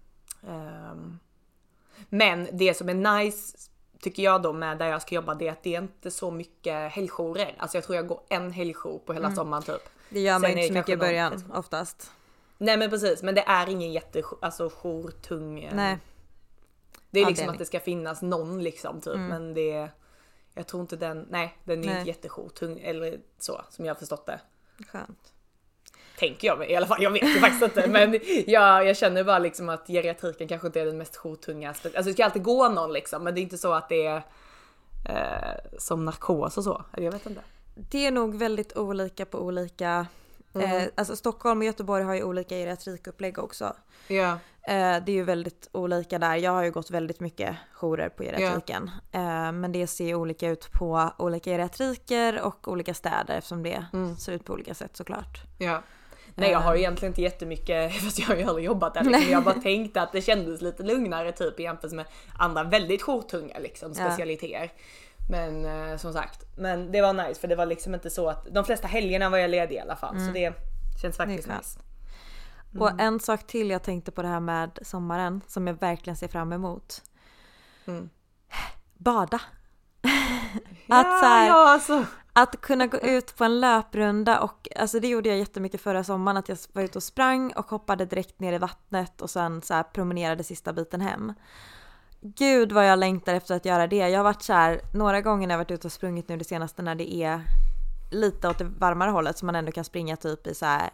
Ehm, 0.49 1.19
men 2.09 2.47
det 2.51 2.73
som 2.73 2.89
är 2.89 2.93
nice 3.23 3.57
tycker 4.01 4.23
jag 4.23 4.41
då 4.41 4.53
med 4.53 4.77
där 4.77 4.87
jag 4.87 5.01
ska 5.01 5.15
jobba 5.15 5.35
det 5.35 5.47
är 5.47 5.51
att 5.51 5.63
det 5.63 5.75
är 5.75 5.81
inte 5.81 6.11
så 6.11 6.31
mycket 6.31 6.91
helgjourer. 6.91 7.55
Alltså 7.57 7.77
jag 7.77 7.83
tror 7.83 7.95
jag 7.95 8.07
går 8.07 8.21
en 8.29 8.51
helgjour 8.51 8.99
på 9.05 9.13
hela 9.13 9.35
sommaren 9.35 9.63
typ. 9.63 9.89
Det 10.09 10.19
gör 10.19 10.33
man 10.33 10.41
Sen 10.41 10.51
inte 10.51 10.67
så 10.67 10.73
mycket 10.73 10.89
i 10.89 10.91
kanske 10.91 10.95
någon- 10.95 10.99
början 11.39 11.53
oftast. 11.59 12.11
Nej 12.61 12.77
men 12.77 12.89
precis, 12.89 13.23
men 13.23 13.35
det 13.35 13.41
är 13.47 13.69
ingen 13.69 13.91
jätte 13.91 14.23
alltså 14.41 14.69
jourtung. 14.69 15.63
eh, 15.63 15.75
Nej. 15.75 15.97
Det 17.09 17.19
är 17.19 17.25
liksom 17.25 17.43
Avdelning. 17.43 17.49
att 17.53 17.59
det 17.59 17.65
ska 17.65 17.79
finnas 17.79 18.21
någon 18.21 18.63
liksom 18.63 19.01
typ 19.01 19.15
men 19.15 19.53
det 19.53 19.89
Jag 20.53 20.67
tror 20.67 20.81
inte 20.81 20.95
den, 20.95 21.27
nej 21.29 21.57
den 21.63 21.83
är 21.83 21.87
Nej. 21.87 21.97
inte 21.97 22.09
jättejourtung 22.09 22.79
eller 22.79 23.19
så 23.39 23.61
som 23.69 23.85
jag 23.85 23.93
har 23.93 23.99
förstått 23.99 24.25
det. 24.25 24.39
Skönt. 24.91 25.33
Tänker 26.19 26.47
jag 26.47 26.69
i 26.69 26.75
alla 26.75 26.87
fall, 26.87 27.03
jag 27.03 27.11
vet 27.11 27.23
ju 27.23 27.39
faktiskt 27.39 27.63
inte 27.63 27.87
men 27.89 28.19
jag, 28.47 28.85
jag 28.87 28.97
känner 28.97 29.23
bara 29.23 29.39
liksom 29.39 29.69
att 29.69 29.87
geriatriken 29.87 30.47
kanske 30.47 30.67
inte 30.67 30.81
är 30.81 30.85
den 30.85 30.97
mest 30.97 31.15
jourtunga. 31.17 31.69
Alltså 31.69 31.89
det 32.03 32.13
ska 32.13 32.25
alltid 32.25 32.43
gå 32.43 32.69
någon 32.69 32.93
liksom 32.93 33.23
men 33.23 33.35
det 33.35 33.41
är 33.41 33.43
inte 33.43 33.57
så 33.57 33.73
att 33.73 33.89
det 33.89 34.05
är 34.05 34.23
eh, 35.09 35.77
som 35.77 36.05
narkos 36.05 36.57
och 36.57 36.63
så. 36.63 36.85
Jag 36.97 37.11
vet 37.11 37.25
inte. 37.25 37.41
Det 37.75 38.05
är 38.07 38.11
nog 38.11 38.35
väldigt 38.35 38.77
olika 38.77 39.25
på 39.25 39.39
olika 39.39 40.07
Mm. 40.53 40.81
Eh, 40.81 40.87
alltså 40.95 41.15
Stockholm 41.15 41.59
och 41.59 41.65
Göteborg 41.65 42.03
har 42.03 42.13
ju 42.15 42.23
olika 42.23 42.55
geriatrikupplägg 42.55 43.39
också. 43.39 43.75
Ja. 44.07 44.31
Eh, 44.67 44.97
det 45.05 45.11
är 45.11 45.13
ju 45.13 45.23
väldigt 45.23 45.69
olika 45.71 46.19
där. 46.19 46.35
Jag 46.35 46.51
har 46.51 46.63
ju 46.63 46.71
gått 46.71 46.91
väldigt 46.91 47.19
mycket 47.19 47.55
jourer 47.73 48.09
på 48.09 48.23
geriatriken. 48.23 48.91
Eh, 49.11 49.51
men 49.51 49.71
det 49.71 49.87
ser 49.87 50.15
olika 50.15 50.47
ut 50.49 50.71
på 50.71 51.09
olika 51.17 51.49
geriatriker 51.49 52.41
och 52.41 52.67
olika 52.67 52.93
städer 52.93 53.35
eftersom 53.37 53.63
det 53.63 53.85
Mm. 53.93 54.15
ser 54.15 54.31
ut 54.31 54.45
på 54.45 54.53
olika 54.53 54.73
sätt 54.73 54.97
såklart. 54.97 55.41
Ja. 55.57 55.81
Nej 56.35 56.51
jag 56.51 56.59
har 56.59 56.73
ju 56.73 56.77
Eh. 56.77 56.81
egentligen 56.81 57.11
inte 57.11 57.21
jättemycket, 57.21 57.93
fast 58.03 58.19
jag 58.19 58.27
har 58.27 58.35
ju 58.35 58.43
aldrig 58.43 58.65
jobbat 58.65 58.93
där 58.93 59.03
liksom. 59.03 59.31
Jag 59.31 59.43
bara 59.43 59.61
tänkte 59.61 60.01
att 60.01 60.11
det 60.11 60.21
kändes 60.21 60.61
lite 60.61 60.83
lugnare 60.83 61.31
typ 61.31 61.59
i 61.59 61.63
jämförelse 61.63 61.95
med 61.95 62.05
andra 62.39 62.63
väldigt 62.63 63.01
jourtunga 63.01 63.59
liksom 63.59 63.93
Ja. 63.97 64.03
Men 65.31 65.65
eh, 65.65 65.97
som 65.97 66.13
sagt, 66.13 66.45
men 66.55 66.91
det 66.91 67.01
var 67.01 67.13
nice 67.13 67.41
för 67.41 67.47
det 67.47 67.55
var 67.55 67.65
liksom 67.65 67.93
inte 67.93 68.09
så 68.09 68.29
att 68.29 68.47
de 68.51 68.65
flesta 68.65 68.87
helgerna 68.87 69.29
var 69.29 69.37
jag 69.37 69.49
ledig 69.49 69.75
i 69.75 69.79
alla 69.79 69.95
fall 69.95 70.19
så 70.19 70.31
det 70.31 70.53
känns 71.01 71.17
faktiskt 71.17 71.47
skönt. 71.47 71.59
nice. 71.59 71.79
Och 72.79 73.01
en 73.01 73.19
sak 73.19 73.47
till 73.47 73.69
jag 73.69 73.83
tänkte 73.83 74.11
på 74.11 74.21
det 74.21 74.27
här 74.27 74.39
med 74.39 74.79
sommaren 74.81 75.41
som 75.47 75.67
jag 75.67 75.79
verkligen 75.79 76.17
ser 76.17 76.27
fram 76.27 76.53
emot. 76.53 77.01
Mm. 77.85 78.09
Bada. 78.93 79.41
att, 80.87 81.19
så 81.19 81.25
här, 81.25 81.47
ja 81.47 81.69
alltså. 81.69 82.05
att 82.33 82.61
kunna 82.61 82.87
gå 82.87 82.97
ut 82.97 83.37
på 83.37 83.43
en 83.43 83.59
löprunda 83.59 84.39
och 84.39 84.67
alltså 84.75 84.99
det 84.99 85.07
gjorde 85.07 85.29
jag 85.29 85.37
jättemycket 85.37 85.81
förra 85.81 86.03
sommaren 86.03 86.37
att 86.37 86.49
jag 86.49 86.57
var 86.73 86.83
ute 86.83 86.97
och 86.97 87.03
sprang 87.03 87.53
och 87.53 87.69
hoppade 87.69 88.05
direkt 88.05 88.39
ner 88.39 88.53
i 88.53 88.57
vattnet 88.57 89.21
och 89.21 89.29
sen 89.29 89.61
så 89.61 89.73
här 89.73 89.83
promenerade 89.83 90.43
sista 90.43 90.73
biten 90.73 91.01
hem. 91.01 91.33
Gud 92.21 92.71
vad 92.71 92.87
jag 92.87 92.99
längtar 92.99 93.33
efter 93.33 93.55
att 93.55 93.65
göra 93.65 93.87
det. 93.87 93.95
Jag 93.95 94.19
har 94.19 94.23
varit 94.23 94.41
så 94.41 94.53
här 94.53 94.81
några 94.93 95.21
gånger 95.21 95.47
när 95.47 95.53
jag 95.53 95.59
varit 95.59 95.71
ute 95.71 95.87
och 95.87 95.91
sprungit 95.91 96.29
nu 96.29 96.37
det 96.37 96.43
senaste 96.43 96.81
när 96.81 96.95
det 96.95 97.13
är 97.13 97.41
lite 98.11 98.49
åt 98.49 98.57
det 98.57 98.63
varmare 98.63 99.11
hållet 99.11 99.37
så 99.37 99.45
man 99.45 99.55
ändå 99.55 99.71
kan 99.71 99.83
springa 99.83 100.15
typ 100.15 100.47
i 100.47 100.55
så 100.55 100.65
här 100.65 100.89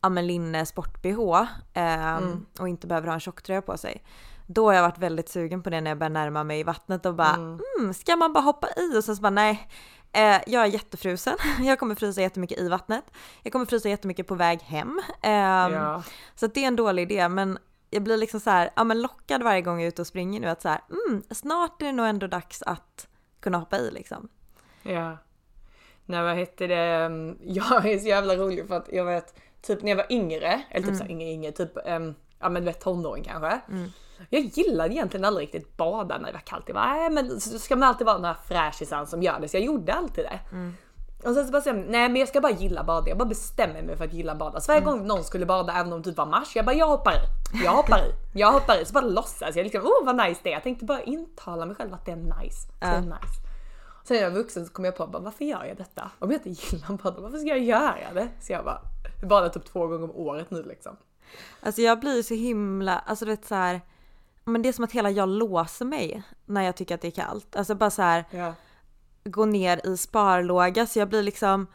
ja 0.00 0.08
men 0.08 0.26
linne 0.26 0.66
sport-bh 0.66 1.46
ehm, 1.74 2.46
och 2.58 2.68
inte 2.68 2.86
behöver 2.86 3.06
ha 3.06 3.14
en 3.14 3.20
tjocktröja 3.20 3.62
på 3.62 3.78
sig. 3.78 4.04
Då 4.46 4.66
har 4.66 4.74
jag 4.74 4.82
varit 4.82 4.98
väldigt 4.98 5.28
sugen 5.28 5.62
på 5.62 5.70
det 5.70 5.80
när 5.80 5.90
jag 5.90 5.98
börjar 5.98 6.10
närma 6.10 6.44
mig 6.44 6.64
vattnet 6.64 7.06
och 7.06 7.14
bara 7.14 7.34
mm. 7.34 7.94
ska 7.94 8.16
man 8.16 8.32
bara 8.32 8.40
hoppa 8.40 8.68
i 8.76 8.98
och 8.98 9.04
sen 9.04 9.16
så 9.16 9.22
bara 9.22 9.30
nej. 9.30 9.68
Eh, 10.12 10.40
jag 10.46 10.62
är 10.62 10.66
jättefrusen. 10.66 11.36
Jag 11.60 11.78
kommer 11.78 11.94
frysa 11.94 12.20
jättemycket 12.20 12.58
i 12.58 12.68
vattnet. 12.68 13.04
Jag 13.42 13.52
kommer 13.52 13.66
frysa 13.66 13.88
jättemycket 13.88 14.26
på 14.26 14.34
väg 14.34 14.62
hem. 14.62 15.00
Ehm, 15.22 15.72
Ja. 15.72 16.02
Så 16.34 16.46
det 16.46 16.64
är 16.64 16.68
en 16.68 16.76
dålig 16.76 17.02
idé 17.02 17.28
men 17.28 17.58
jag 17.94 18.02
blir 18.02 18.16
liksom 18.16 18.40
så 18.40 18.50
här, 18.50 18.70
ja 18.76 18.84
men 18.84 19.02
lockad 19.02 19.42
varje 19.42 19.62
gång 19.62 19.78
jag 19.78 19.84
är 19.84 19.88
ute 19.88 20.02
och 20.02 20.06
springer 20.06 20.40
nu 20.40 20.46
att 20.46 20.62
så 20.62 20.68
här, 20.68 20.80
mm, 20.90 21.22
snart 21.30 21.82
är 21.82 21.86
det 21.86 21.92
nog 21.92 22.06
ändå 22.06 22.26
dags 22.26 22.62
att 22.62 23.08
kunna 23.40 23.58
hoppa 23.58 23.78
i 23.78 23.90
liksom. 23.90 24.28
Ja. 24.82 25.16
Nej 26.06 26.22
vad 26.22 26.36
hette 26.36 26.66
det, 26.66 26.76
mm, 26.76 27.38
jag 27.44 27.86
är 27.86 27.98
så 27.98 28.08
jävla 28.08 28.36
rolig 28.36 28.68
för 28.68 28.76
att 28.76 28.88
jag 28.92 29.04
vet 29.04 29.34
typ 29.62 29.82
när 29.82 29.90
jag 29.90 29.96
var 29.96 30.12
yngre, 30.12 30.62
eller 30.70 30.86
typ 30.86 30.96
så 30.96 31.02
här 31.02 31.10
yngre 31.10 31.28
yngre, 31.28 31.52
typ 31.52 31.76
um, 31.86 32.14
ja 32.38 32.48
men 32.48 32.62
du 32.62 32.66
vet 32.66 32.80
tonåring 32.80 33.24
kanske. 33.24 33.60
Jag 34.30 34.42
gillade 34.42 34.94
egentligen 34.94 35.24
aldrig 35.24 35.46
riktigt 35.46 35.76
bada 35.76 36.18
när 36.18 36.26
det 36.26 36.32
var 36.32 36.40
kallt. 36.40 36.64
Jag 36.66 36.74
bara, 36.74 36.94
nej 36.94 37.10
men 37.10 37.40
så 37.40 37.58
ska 37.58 37.76
man 37.76 37.88
alltid 37.88 38.06
vara 38.06 38.16
den 38.16 38.24
här 38.24 38.36
fräschisen 38.48 39.06
som 39.06 39.22
gör 39.22 39.40
det 39.40 39.48
så 39.48 39.56
jag 39.56 39.64
gjorde 39.64 39.94
alltid 39.94 40.24
det. 40.24 40.40
Och 41.24 41.34
sen 41.34 41.46
så 41.46 41.52
bara 41.52 41.62
säger 41.62 41.76
jag, 41.76 41.86
nej 41.90 42.08
men 42.08 42.16
jag 42.16 42.28
ska 42.28 42.40
bara 42.40 42.52
gilla 42.52 42.84
bada. 42.84 43.08
Jag 43.08 43.18
bara 43.18 43.28
bestämmer 43.28 43.82
mig 43.82 43.96
för 43.96 44.04
att 44.04 44.12
gilla 44.12 44.34
bada. 44.34 44.60
Så 44.60 44.72
varje 44.72 44.84
gång 44.84 45.06
någon 45.06 45.24
skulle 45.24 45.46
bada, 45.46 45.72
även 45.72 45.92
om 45.92 46.02
det 46.02 46.08
typ 46.10 46.16
var 46.16 46.26
mars, 46.26 46.56
jag 46.56 46.64
bara 46.64 46.74
jag 46.76 46.86
hoppar 46.86 47.12
i. 47.12 47.18
Jag 47.64 47.72
hoppar 47.72 47.98
i. 47.98 48.14
Jag 48.34 48.52
hoppar 48.52 48.82
i. 48.82 48.84
Så 48.84 48.92
bara 48.92 49.04
låtsas 49.04 49.56
jag 49.56 49.64
liksom, 49.64 49.80
oh 49.80 50.04
vad 50.06 50.16
nice 50.28 50.40
det 50.42 50.48
är. 50.50 50.52
Jag 50.52 50.62
tänkte 50.62 50.84
bara 50.84 51.02
intala 51.02 51.66
mig 51.66 51.76
själv 51.76 51.94
att 51.94 52.04
det 52.06 52.12
är 52.12 52.16
nice. 52.16 52.68
Det 52.80 52.86
är 52.86 52.92
Ja. 52.94 53.00
nice. 53.00 53.40
Sen 54.04 54.16
när 54.16 54.22
jag 54.22 54.30
var 54.30 54.38
vuxen 54.38 54.66
så 54.66 54.72
kom 54.72 54.84
jag 54.84 54.96
på 54.96 55.06
bara, 55.06 55.22
varför 55.22 55.44
gör 55.44 55.64
jag 55.64 55.76
detta? 55.76 56.10
Om 56.18 56.30
jag 56.30 56.46
inte 56.46 56.64
gillar 56.76 56.88
bada, 57.02 57.20
varför 57.20 57.38
ska 57.38 57.48
jag 57.48 57.58
göra 57.58 58.12
det? 58.14 58.28
Så 58.40 58.52
jag 58.52 58.64
bara, 58.64 58.80
jag 59.20 59.28
badar 59.28 59.48
typ 59.48 59.64
två 59.64 59.86
gånger 59.86 60.04
om 60.04 60.10
året 60.16 60.50
nu 60.50 60.62
liksom. 60.62 60.96
Alltså 61.60 61.82
jag 61.82 62.00
blir 62.00 62.22
så 62.22 62.34
himla, 62.34 62.98
alltså 62.98 63.24
du 63.24 63.30
vet 63.30 63.44
så 63.46 63.54
här, 63.54 63.80
men 64.44 64.62
det 64.62 64.68
är 64.68 64.72
som 64.72 64.84
att 64.84 64.92
hela 64.92 65.10
jag 65.10 65.28
låser 65.28 65.84
mig 65.84 66.22
när 66.44 66.62
jag 66.62 66.76
tycker 66.76 66.94
att 66.94 67.00
det 67.00 67.08
är 67.08 67.10
kallt. 67.24 67.56
Alltså 67.56 67.74
bara 67.74 67.90
så 67.90 68.02
här 68.02 68.24
Ja. 68.30 68.54
Gå 69.24 69.44
ner 69.44 69.86
i 69.86 69.96
sparlåga 69.96 70.86
så 70.86 70.98
jag 70.98 71.08
blir 71.08 71.22
liksom 71.22 71.66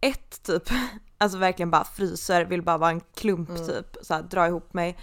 ett 0.00 0.42
typ, 0.42 0.62
alltså 1.18 1.38
verkligen 1.38 1.70
bara 1.70 1.84
fryser, 1.84 2.44
vill 2.44 2.62
bara 2.62 2.78
vara 2.78 2.90
en 2.90 3.00
klump 3.14 3.66
typ, 3.66 3.96
så 4.02 4.14
här, 4.14 4.22
dra 4.22 4.46
ihop 4.46 4.74
mig. 4.74 4.98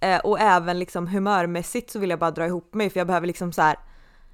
Eh, 0.00 0.18
och 0.18 0.40
även 0.40 0.78
liksom 0.78 1.06
humörmässigt 1.06 1.90
så 1.90 1.98
vill 1.98 2.10
jag 2.10 2.18
bara 2.18 2.30
dra 2.30 2.46
ihop 2.46 2.74
mig 2.74 2.90
för 2.90 3.00
jag 3.00 3.06
behöver 3.06 3.26
liksom 3.26 3.52
så 3.52 3.62
här 3.62 3.76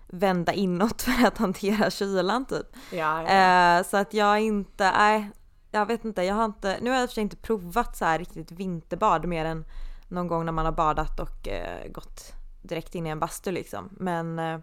vända 0.06 0.52
inåt 0.52 1.02
för 1.02 1.26
att 1.26 1.38
hantera 1.38 1.90
kylan 1.90 2.44
typ. 2.44 2.66
Ja, 2.90 3.22
ja. 3.22 3.78
Eh, 3.78 3.84
så 3.84 3.96
att 3.96 4.14
jag 4.14 4.40
inte, 4.40 4.90
nej, 4.90 5.30
jag 5.70 5.86
vet 5.86 6.04
inte, 6.04 6.22
jag 6.22 6.34
har 6.34 6.44
inte, 6.44 6.78
nu 6.82 6.90
har 6.90 6.96
jag 6.96 7.02
i 7.02 7.06
och 7.06 7.10
för 7.10 7.14
sig 7.14 7.22
inte 7.22 7.36
provat 7.36 7.96
så 7.96 8.04
här 8.04 8.18
riktigt 8.18 8.50
vinterbad 8.50 9.26
mer 9.26 9.44
än 9.44 9.64
någon 10.08 10.28
gång 10.28 10.44
när 10.44 10.52
man 10.52 10.64
har 10.64 10.72
badat 10.72 11.20
och 11.20 11.48
eh, 11.48 11.90
gått 11.92 12.32
direkt 12.62 12.94
in 12.94 13.06
i 13.06 13.10
en 13.10 13.18
bastu 13.18 13.52
liksom. 13.52 13.88
Men 13.92 14.38
eh, 14.38 14.58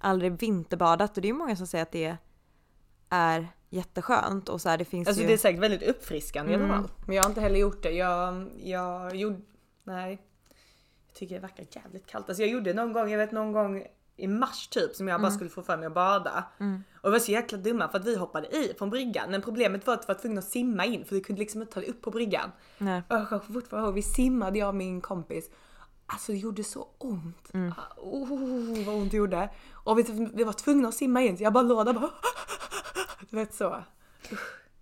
aldrig 0.00 0.32
vinterbadat 0.40 1.16
och 1.16 1.22
det 1.22 1.28
är 1.28 1.32
många 1.32 1.56
som 1.56 1.66
säger 1.66 1.82
att 1.82 1.92
det 1.92 2.16
är 3.08 3.48
jätteskönt 3.70 4.48
och 4.48 4.60
så 4.60 4.68
här, 4.68 4.78
det 4.78 4.84
finns 4.84 5.08
Alltså 5.08 5.22
ju... 5.22 5.28
det 5.28 5.32
är 5.32 5.38
säkert 5.38 5.60
väldigt 5.62 5.82
uppfriskande 5.82 6.52
i 6.52 6.54
alla 6.54 6.64
Mm. 6.64 6.76
fall. 6.76 6.90
Men 7.06 7.16
jag 7.16 7.22
har 7.22 7.30
inte 7.30 7.40
heller 7.40 7.58
gjort 7.60 7.82
det. 7.82 7.90
Jag, 7.90 8.50
jag 8.62 9.16
gjorde, 9.16 9.40
nej. 9.84 10.22
Jag 11.06 11.14
tycker 11.14 11.34
det 11.34 11.40
verkar 11.40 11.66
jävligt 11.70 12.06
kallt. 12.06 12.28
Alltså 12.28 12.42
jag 12.42 12.50
gjorde 12.52 12.74
någon 12.74 12.92
gång, 12.92 13.10
jag 13.10 13.18
vet 13.18 13.32
någon 13.32 13.52
gång 13.52 13.86
i 14.16 14.26
mars 14.26 14.68
typ 14.68 14.94
som 14.96 15.08
jag 15.08 15.20
bara 15.20 15.30
skulle 15.30 15.50
få 15.50 15.62
för 15.62 15.76
mig 15.76 15.86
att 15.86 15.94
bada. 15.94 16.44
Och 16.94 17.02
det 17.02 17.10
var 17.10 17.18
så 17.18 17.32
jäkla 17.32 17.58
dumma 17.58 17.88
för 17.88 17.98
att 17.98 18.04
vi 18.04 18.16
hoppade 18.16 18.46
i 18.56 18.74
från 18.78 18.90
bryggan. 18.90 19.30
Men 19.30 19.42
problemet 19.42 19.86
var 19.86 19.94
att 19.94 20.02
vi 20.02 20.06
var 20.14 20.20
tvungna 20.20 20.38
att 20.38 20.44
simma 20.48 20.84
in 20.84 21.04
för 21.04 21.14
vi 21.14 21.20
kunde 21.20 21.40
liksom 21.40 21.60
inte 21.60 21.72
ta 21.74 21.80
det 21.80 21.86
upp 21.86 22.02
på 22.02 22.10
bryggan. 22.10 22.52
Nej. 22.78 23.02
Och 23.08 23.16
jag 23.16 23.28
kommer 23.28 23.40
fortfarande 23.42 23.86
ihåg, 23.88 23.94
vi 23.94 24.02
simmade 24.02 24.58
jag 24.58 24.68
och 24.68 24.74
min 24.74 25.00
kompis. 25.00 25.50
Alltså 26.12 26.32
det 26.32 26.38
gjorde 26.38 26.64
så 26.64 26.88
ont. 26.98 27.54
Mm. 27.54 27.74
Ah, 27.76 28.00
Oh, 28.02 28.84
vad 28.86 28.94
ont 28.94 29.10
det 29.10 29.16
gjorde. 29.16 29.48
Och 29.72 29.98
vi, 29.98 30.30
vi 30.34 30.44
var 30.44 30.52
tvungna 30.52 30.88
att 30.88 30.94
simma 30.94 31.22
in 31.22 31.36
så 31.36 31.42
jag 31.44 31.52
bara 31.52 31.62
låg 31.62 31.86
där 31.86 31.92
bara. 31.92 32.10
Du 33.30 33.36
vet 33.36 33.54
så. 33.54 33.70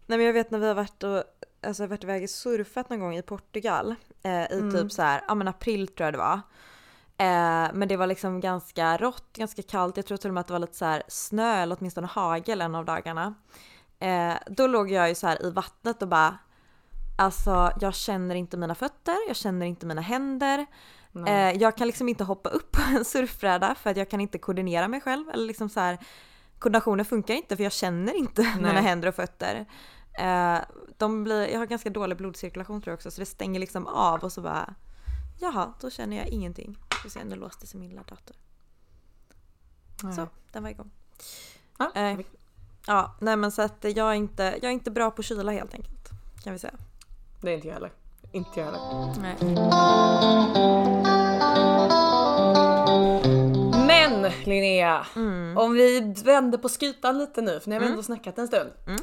Nej 0.06 0.18
men 0.18 0.22
jag 0.22 0.32
vet 0.32 0.50
när 0.50 0.58
vi 0.58 0.66
har 0.66 0.74
varit 0.74 1.02
och 1.02 1.24
alltså, 1.62 1.86
varit 1.86 2.04
iväg 2.04 2.22
och 2.22 2.30
surfat 2.30 2.90
någon 2.90 3.00
gång 3.00 3.16
i 3.16 3.22
Portugal 3.22 3.94
eh, 4.22 4.52
i 4.52 4.58
Mm. 4.58 4.70
typ 4.72 4.92
så 4.92 5.02
här, 5.02 5.24
ja 5.28 5.34
men 5.34 5.48
april 5.48 5.88
tror 5.88 6.06
jag 6.06 6.14
det 6.14 6.18
var. 6.18 6.40
Eh, 7.18 7.70
men 7.74 7.88
det 7.88 7.96
var 7.96 8.06
liksom 8.06 8.40
ganska 8.40 8.96
rått, 8.96 9.32
ganska 9.36 9.62
kallt. 9.62 9.96
Jag 9.96 10.06
tror 10.06 10.16
till 10.18 10.30
och 10.30 10.34
med 10.34 10.40
att 10.40 10.46
det 10.46 10.52
var 10.52 10.60
lite 10.60 10.76
så 10.76 10.84
här 10.84 11.02
snö 11.08 11.62
eller 11.62 11.76
åtminstone 11.80 12.06
hagel 12.06 12.60
en 12.60 12.74
av 12.74 12.84
dagarna. 12.84 13.34
Eh, 13.98 14.34
då 14.46 14.66
låg 14.66 14.90
jag 14.90 15.08
ju 15.08 15.14
så 15.14 15.26
här 15.26 15.46
i 15.46 15.50
vattnet 15.50 16.02
och 16.02 16.08
bara 16.08 16.38
Alltså 17.20 17.72
jag 17.80 17.94
känner 17.94 18.34
inte 18.34 18.56
mina 18.56 18.74
fötter, 18.74 19.16
jag 19.28 19.36
känner 19.36 19.66
inte 19.66 19.86
mina 19.86 20.00
händer. 20.00 20.66
Eh, 21.27 21.53
jag 21.53 21.77
kan 21.77 21.87
liksom 21.87 22.09
inte 22.09 22.25
hoppa 22.25 22.49
upp 22.49 22.73
på 22.73 22.81
en 22.97 23.05
surfbräda 23.05 23.75
för 23.75 23.90
att 23.90 23.97
jag 23.97 24.11
kan 24.11 24.21
inte 24.21 24.38
koordinera 24.38 24.88
mig 24.88 25.01
själv. 25.01 25.31
Eller 25.31 25.47
liksom 25.47 25.68
så 25.68 25.81
här, 25.81 25.99
koordinationen 26.59 27.05
funkar 27.05 27.35
inte 27.35 27.57
för 27.57 27.62
jag 27.62 27.73
känner 27.73 28.14
inte 28.14 28.42
mina 28.57 28.81
händer 28.81 29.09
och 29.09 29.14
fötter. 29.14 29.66
Eh, 30.18 30.59
de 30.97 31.25
blir, 31.25 31.49
jag 31.49 31.59
har 31.59 31.66
ganska 31.66 31.90
dålig 31.90 32.18
blodcirkulation 32.18 32.83
tror 32.83 32.92
jag 32.92 32.97
också 32.97 33.11
så 33.11 33.21
det 33.21 33.27
stänger 33.27 33.61
liksom 33.61 33.87
av 33.87 34.21
och 34.25 34.33
så 34.33 34.40
bara 34.40 34.75
Jaha, 35.40 35.73
då 35.81 35.90
känner 35.90 36.16
jag 36.16 36.29
ingenting. 36.29 36.79
Ska 37.01 37.11
se, 37.11 37.25
nu 37.25 37.37
låste 37.37 37.66
sig 37.66 37.81
min 37.81 37.97
dator. 37.97 38.37
Så, 40.14 40.29
den 40.53 40.62
var 40.62 40.71
igång. 40.71 40.90
Ja, 41.79 41.92
Eh, 41.94 42.21
ja, 42.87 43.16
nej 43.21 43.37
men 43.37 43.53
så 43.53 43.62
att 43.62 43.85
jag 43.85 44.11
är 44.11 44.14
inte, 44.14 44.42
jag 44.42 44.64
är 44.64 44.71
inte 44.71 44.90
bra 44.90 45.11
på 45.11 45.23
kyla 45.23 45.53
helt 45.53 45.75
enkelt. 45.75 46.11
Kan 46.44 46.53
vi 46.53 46.59
säga. 46.59 46.75
Det 47.40 47.51
är 47.51 47.55
inte 47.55 47.68
jag 47.68 47.75
heller. 47.75 47.92
Inte 48.32 48.60
jag 48.60 48.66
heller. 48.66 49.14
Nej. 49.20 49.36
Men 53.86 54.32
Linnea, 54.44 55.06
Mm. 55.16 55.58
om 55.58 55.72
vi 55.72 56.00
vänder 56.24 56.58
på 56.58 56.68
skutan 56.68 57.18
lite 57.18 57.42
nu 57.42 57.60
för 57.60 57.70
nu 57.70 57.76
har 57.76 57.80
vi 57.80 57.86
ändå 57.90 58.02
snackat 58.02 58.38
en 58.38 58.46
stund. 58.48 58.70
Mm. 58.86 58.96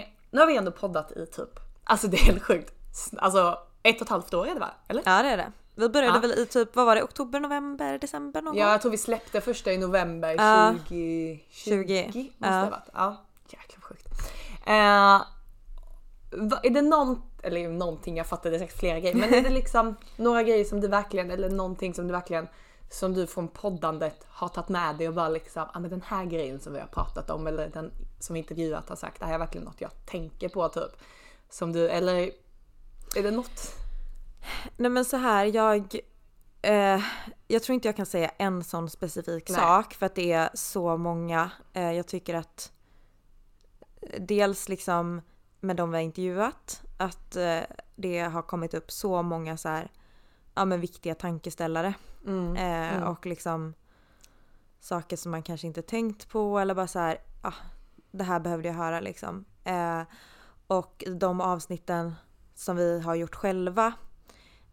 Eh, 0.00 0.04
nu 0.30 0.40
har 0.40 0.46
vi 0.46 0.56
ändå 0.56 0.70
poddat 0.70 1.12
i 1.12 1.26
typ, 1.26 1.60
alltså 1.84 2.06
det 2.08 2.16
är 2.16 2.24
helt 2.24 2.42
sjukt. 2.42 2.74
Alltså 3.16 3.58
ett 3.82 3.96
och 3.96 4.02
ett 4.02 4.08
halvt 4.10 4.34
år 4.34 4.46
är 4.48 4.54
det 4.54 4.60
va? 4.60 4.70
Eller? 4.88 5.02
Ja 5.06 5.22
det 5.22 5.28
är 5.28 5.36
det. 5.36 5.52
Vi 5.74 5.88
började 5.88 6.16
Ja. 6.16 6.20
väl 6.20 6.38
i 6.38 6.46
typ, 6.46 6.76
vad 6.76 6.86
var 6.86 6.96
det, 6.96 7.02
oktober, 7.02 7.40
november, 7.40 7.98
december 7.98 8.42
någon 8.42 8.56
Ja, 8.56 8.70
jag 8.70 8.80
tror 8.80 8.90
vi 8.90 8.98
släppte 8.98 9.40
första 9.40 9.72
i 9.72 9.78
november 9.78 10.34
Ja. 10.38 10.74
2020. 10.88 11.44
20, 11.50 12.32
måste 12.38 12.54
det 12.54 12.60
ha 12.60 12.70
varit. 12.70 12.88
Ja, 12.94 13.16
jäkla 13.48 13.80
sjukt. 13.80 14.08
Eh, 14.66 15.22
är 16.62 16.70
det 16.70 16.82
någon, 16.82 17.22
eller 17.44 17.68
någonting, 17.68 18.16
jag 18.16 18.26
är 18.32 18.58
säkert 18.58 18.78
flera 18.78 19.00
grejer, 19.00 19.14
men 19.14 19.34
är 19.34 19.42
det 19.42 19.50
liksom 19.50 19.96
några 20.16 20.42
grejer 20.42 20.64
som 20.64 20.80
du 20.80 20.88
verkligen, 20.88 21.30
eller 21.30 21.50
någonting 21.50 21.94
som 21.94 22.06
du 22.06 22.12
verkligen, 22.12 22.48
som 22.90 23.14
du 23.14 23.26
från 23.26 23.48
poddandet 23.48 24.26
har 24.28 24.48
tagit 24.48 24.68
med 24.68 24.96
dig 24.96 25.08
och 25.08 25.14
bara 25.14 25.28
liksom, 25.28 25.66
ja 25.74 25.80
men 25.80 25.90
den 25.90 26.02
här 26.06 26.24
grejen 26.24 26.60
som 26.60 26.72
vi 26.72 26.80
har 26.80 26.86
pratat 26.86 27.30
om 27.30 27.46
eller 27.46 27.68
den 27.68 27.92
som 28.20 28.36
intervjuat 28.36 28.88
har 28.88 28.96
sagt, 28.96 29.20
det 29.20 29.26
här 29.26 29.34
är 29.34 29.38
verkligen 29.38 29.64
något 29.64 29.80
jag 29.80 29.90
tänker 30.06 30.48
på 30.48 30.68
typ. 30.68 30.92
Som 31.50 31.72
du, 31.72 31.88
eller 31.88 32.30
är 33.16 33.22
det 33.22 33.30
något? 33.30 33.74
Nej 34.76 34.90
men 34.90 35.04
så 35.04 35.16
här, 35.16 35.44
jag... 35.44 35.96
Eh, 36.62 37.00
jag 37.48 37.62
tror 37.62 37.74
inte 37.74 37.88
jag 37.88 37.96
kan 37.96 38.06
säga 38.06 38.28
en 38.28 38.64
sån 38.64 38.90
specifik 38.90 39.48
Nej. 39.48 39.58
sak 39.58 39.94
för 39.94 40.06
att 40.06 40.14
det 40.14 40.32
är 40.32 40.50
så 40.54 40.96
många. 40.96 41.50
Eh, 41.72 41.92
jag 41.92 42.06
tycker 42.06 42.34
att 42.34 42.72
dels 44.18 44.68
liksom 44.68 45.22
med 45.60 45.76
de 45.76 45.90
vi 45.90 45.96
har 45.96 46.02
intervjuat 46.02 46.82
att 46.96 47.36
eh, 47.36 47.60
det 47.96 48.20
har 48.20 48.42
kommit 48.42 48.74
upp 48.74 48.90
så 48.90 49.22
många 49.22 49.56
så 49.56 49.68
här, 49.68 49.90
ja 50.54 50.64
men 50.64 50.80
viktiga 50.80 51.14
tankeställare. 51.14 51.94
Eh, 52.56 53.02
Och 53.02 53.26
liksom 53.26 53.74
saker 54.80 55.16
som 55.16 55.30
man 55.30 55.42
kanske 55.42 55.66
inte 55.66 55.82
tänkt 55.82 56.28
på 56.28 56.58
eller 56.58 56.74
bara 56.74 56.86
så 56.86 56.98
här, 56.98 57.18
ah, 57.42 57.52
det 58.10 58.24
här 58.24 58.40
behövde 58.40 58.68
jag 58.68 58.74
höra 58.74 59.00
liksom. 59.00 59.44
Eh, 59.64 60.02
och 60.66 61.04
de 61.06 61.40
avsnitten 61.40 62.14
som 62.54 62.76
vi 62.76 63.00
har 63.00 63.14
gjort 63.14 63.34
själva 63.34 63.92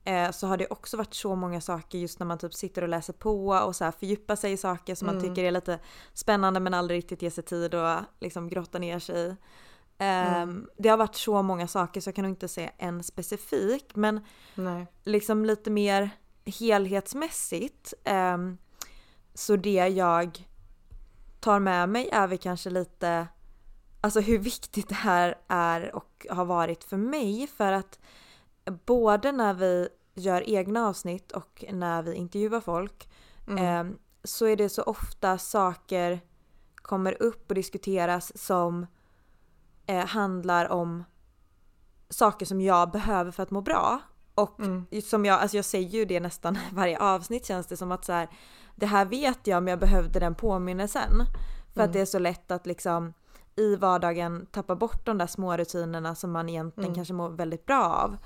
eh, 0.03 0.31
så 0.31 0.47
har 0.47 0.57
det 0.57 0.67
också 0.67 0.97
varit 0.97 1.13
så 1.13 1.35
många 1.35 1.61
saker 1.61 1.97
just 1.97 2.19
när 2.19 2.25
man 2.27 2.37
typ 2.37 2.53
sitter 2.53 2.81
och 2.81 2.89
läser 2.89 3.13
på 3.13 3.47
och 3.47 3.75
så 3.75 3.83
här 3.83 3.91
fördjupar 3.91 4.35
sig 4.35 4.51
i 4.51 4.57
saker 4.57 4.95
som 4.95 5.05
man 5.05 5.15
tycker 5.21 5.43
är 5.43 5.51
lite 5.51 5.79
spännande 6.13 6.59
men 6.59 6.73
aldrig 6.73 6.97
riktigt 6.97 7.21
ger 7.21 7.29
sig 7.29 7.43
tid 7.43 7.73
och 7.75 7.99
liksom 8.19 8.47
grotta 8.49 8.79
ner 8.79 8.99
sig 8.99 9.19
i. 9.27 9.35
Ehm, 10.03 10.67
Det 10.77 10.89
har 10.89 10.97
varit 10.97 11.15
så 11.15 11.41
många 11.41 11.67
saker 11.67 12.01
så 12.01 12.07
jag 12.07 12.15
kan 12.15 12.23
nog 12.23 12.31
inte 12.31 12.47
säga 12.47 12.71
en 12.77 13.03
specifik 13.03 13.95
men 13.95 14.19
Nej. 14.55 14.87
liksom 15.03 15.45
lite 15.45 15.69
mer 15.69 16.09
helhetsmässigt 16.45 17.93
ehm, 18.03 18.57
så 19.33 19.55
det 19.55 19.87
jag 19.87 20.47
tar 21.39 21.59
med 21.59 21.89
mig 21.89 22.09
är 22.11 22.27
väl 22.27 22.37
kanske 22.37 22.69
lite 22.69 23.27
alltså 24.01 24.19
hur 24.19 24.39
viktigt 24.39 24.89
det 24.89 24.95
här 24.95 25.35
är 25.47 25.95
och 25.95 26.25
har 26.29 26.45
varit 26.45 26.83
för 26.83 26.97
mig 26.97 27.47
för 27.47 27.71
att 27.71 27.99
både 28.85 29.31
när 29.31 29.53
vi 29.53 29.89
gör 30.13 30.49
egna 30.49 30.87
avsnitt 30.87 31.31
och 31.31 31.65
när 31.71 32.03
vi 32.03 32.13
intervjuar 32.13 32.61
folk 32.61 33.09
ehm, 33.57 33.97
så 34.23 34.45
är 34.45 34.55
det 34.55 34.69
så 34.69 34.83
ofta 34.83 35.37
saker 35.37 36.19
kommer 36.75 37.21
upp 37.21 37.49
och 37.49 37.55
diskuteras 37.55 38.37
som 38.37 38.85
eh, 39.85 40.05
handlar 40.05 40.69
om 40.69 41.03
saker 42.09 42.45
som 42.45 42.61
jag 42.61 42.91
behöver 42.91 43.31
för 43.31 43.43
att 43.43 43.51
må 43.51 43.61
bra. 43.61 43.99
Och 44.35 44.59
som 45.03 45.25
jag, 45.25 45.39
alltså 45.39 45.57
jag 45.57 45.65
säger 45.65 45.89
ju 45.89 46.05
det 46.05 46.19
nästan 46.19 46.57
varje 46.71 46.99
avsnitt 46.99 47.45
känns 47.45 47.67
det 47.67 47.77
som 47.77 47.91
att 47.91 48.05
så 48.05 48.13
här, 48.13 48.29
det 48.75 48.85
här 48.85 49.05
vet 49.05 49.47
jag 49.47 49.63
men 49.63 49.71
jag 49.71 49.79
behövde 49.79 50.19
den 50.19 50.35
påminnelsen. 50.35 51.11
För 51.73 51.81
att 51.81 51.93
det 51.93 51.99
är 51.99 52.05
så 52.05 52.19
lätt 52.19 52.51
att 52.51 52.65
liksom 52.65 53.13
i 53.55 53.75
vardagen 53.75 54.45
tappa 54.51 54.75
bort 54.75 55.05
de 55.05 55.17
där 55.17 55.27
små 55.27 55.57
rutinerna 55.57 56.15
som 56.15 56.31
man 56.31 56.49
egentligen 56.49 56.95
kanske 56.95 57.13
mår 57.13 57.29
väldigt 57.29 57.65
bra 57.65 57.83
av. 57.83 58.17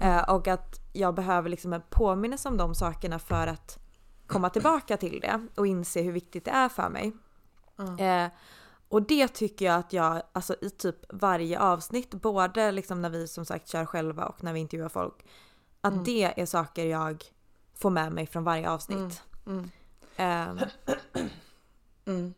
Eh, 0.00 0.30
och 0.34 0.48
att 0.48 0.80
jag 0.92 1.14
behöver 1.14 1.48
liksom 1.48 1.72
en 1.72 1.82
påminnelse 1.90 2.48
om 2.48 2.56
de 2.56 2.74
sakerna 2.74 3.18
för 3.18 3.46
att 3.46 3.78
komma 4.26 4.50
tillbaka 4.50 4.96
till 4.96 5.20
det 5.20 5.46
och 5.56 5.66
inse 5.66 6.02
hur 6.02 6.12
viktigt 6.12 6.44
det 6.44 6.50
är 6.50 6.68
för 6.68 6.88
mig. 6.88 7.12
Eh, 7.98 8.30
och 8.88 9.02
det 9.02 9.28
tycker 9.28 9.64
jag 9.64 9.74
att 9.74 9.92
jag, 9.92 10.22
alltså 10.32 10.56
i 10.60 10.70
typ 10.70 10.96
varje 11.08 11.60
avsnitt, 11.60 12.10
både 12.10 12.72
liksom 12.72 13.02
när 13.02 13.10
vi 13.10 13.28
som 13.28 13.44
sagt 13.44 13.68
kör 13.68 13.84
själva 13.84 14.26
och 14.26 14.44
när 14.44 14.52
vi 14.52 14.60
intervjuar 14.60 14.88
folk, 14.88 15.14
att 15.80 16.04
det 16.04 16.40
är 16.40 16.46
saker 16.46 16.86
jag 16.86 17.24
får 17.74 17.90
med 17.90 18.12
mig 18.12 18.26
från 18.26 18.44
varje 18.44 18.70
avsnitt. 18.70 19.22
Ehm, 20.16 20.60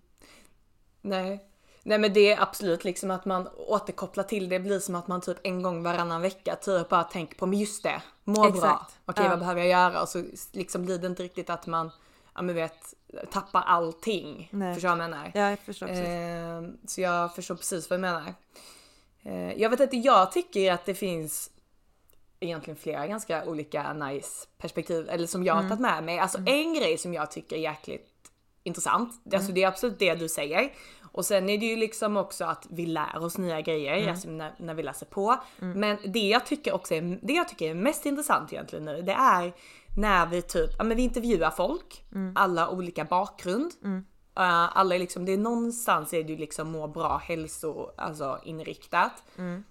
Nej. 1.00 1.44
Nej 1.82 1.98
men 1.98 2.12
det 2.12 2.32
är 2.32 2.42
absolut 2.42 2.84
liksom 2.84 3.10
att 3.10 3.24
man 3.24 3.48
återkopplar 3.56 4.24
till 4.24 4.48
det 4.48 4.60
blir 4.60 4.80
som 4.80 4.94
att 4.94 5.08
man 5.08 5.20
typ 5.20 5.38
en 5.42 5.62
gång 5.62 5.82
varannan 5.82 6.22
vecka 6.22 6.56
typ 6.56 6.88
bara 6.88 7.04
tänker 7.04 7.36
på 7.36 7.46
men 7.46 7.58
just 7.58 7.82
det, 7.82 8.02
må 8.24 8.40
bra. 8.40 8.48
Exakt. 8.48 8.98
Okej 9.04 9.24
Ja. 9.24 9.30
vad 9.30 9.38
behöver 9.38 9.60
jag 9.60 9.70
göra? 9.70 10.02
Och 10.02 10.08
så 10.08 10.24
liksom 10.52 10.84
blir 10.84 10.98
det 10.98 11.06
inte 11.06 11.22
riktigt 11.22 11.50
att 11.50 11.66
man, 11.66 11.90
ja 12.38 12.42
men 12.42 12.54
vet, 12.54 12.94
tappar 13.30 13.62
allting. 13.62 14.48
Nej. 14.52 14.74
Förstår 14.74 14.88
du 14.88 14.96
vad 14.96 15.04
jag 15.04 15.10
menar? 15.10 15.30
ja, 15.34 15.50
jag 15.50 15.58
förstår 15.58 15.86
precis. 15.86 16.06
Eh, 16.06 16.62
så 16.86 17.00
jag 17.00 17.34
förstår 17.34 17.54
precis 17.54 17.90
vad 17.90 17.98
du 17.98 18.00
menar. 18.00 18.34
Eh, 19.22 19.52
jag 19.52 19.70
vet 19.70 19.80
inte, 19.80 19.96
jag 19.96 20.32
tycker 20.32 20.72
att 20.72 20.86
det 20.86 20.94
finns 20.94 21.50
egentligen 22.40 22.76
flera 22.76 23.06
ganska 23.06 23.44
olika 23.44 23.92
nice 23.92 24.46
perspektiv, 24.58 25.08
eller 25.08 25.26
som 25.26 25.44
jag 25.44 25.54
har 25.54 25.62
tagit 25.62 25.80
med 25.80 26.04
mig. 26.04 26.18
Alltså 26.18 26.38
en 26.46 26.74
grej 26.74 26.98
som 26.98 27.14
jag 27.14 27.30
tycker 27.30 27.56
är 27.56 27.60
jäkligt 27.60 28.06
intressant, 28.62 29.22
alltså 29.34 29.52
det 29.52 29.62
är 29.62 29.68
absolut 29.68 29.98
det 29.98 30.14
du 30.14 30.28
säger. 30.28 30.72
Och 31.12 31.24
sen 31.24 31.48
är 31.48 31.58
det 31.58 31.66
ju 31.66 31.76
liksom 31.76 32.16
också 32.16 32.44
att 32.44 32.66
vi 32.70 32.86
lär 32.86 33.18
oss 33.18 33.38
nya 33.38 33.60
grejer 33.60 34.10
alltså 34.10 34.28
när, 34.28 34.54
när 34.58 34.74
vi 34.74 34.82
läser 34.82 35.06
på. 35.06 35.36
Men 35.58 35.98
det 36.04 36.28
jag 36.28 36.46
tycker 36.46 36.74
också 36.74 36.94
är, 36.94 37.18
det 37.22 37.32
jag 37.32 37.48
tycker 37.48 37.70
är 37.70 37.74
mest 37.74 38.06
intressant 38.06 38.52
egentligen 38.52 38.84
nu, 38.84 39.02
det 39.02 39.12
är 39.12 39.52
när 39.98 40.26
vi 40.26 40.42
typ, 40.42 40.70
ja 40.78 40.84
men 40.84 40.96
vi 40.96 41.02
intervjuar 41.02 41.50
folk, 41.50 42.04
alla 42.34 42.70
olika 42.70 43.04
bakgrund. 43.04 43.72
Uh, 44.38 44.78
alla 44.78 44.94
är 44.94 44.98
liksom, 44.98 45.24
det 45.24 45.32
är 45.32 45.38
någonstans 45.38 46.14
är 46.14 46.22
det 46.24 46.32
ju 46.32 46.38
liksom 46.38 46.70
må 46.70 46.86
bra 46.86 47.16
hälso, 47.16 47.90
alltså 47.96 48.40
inriktat. 48.44 49.22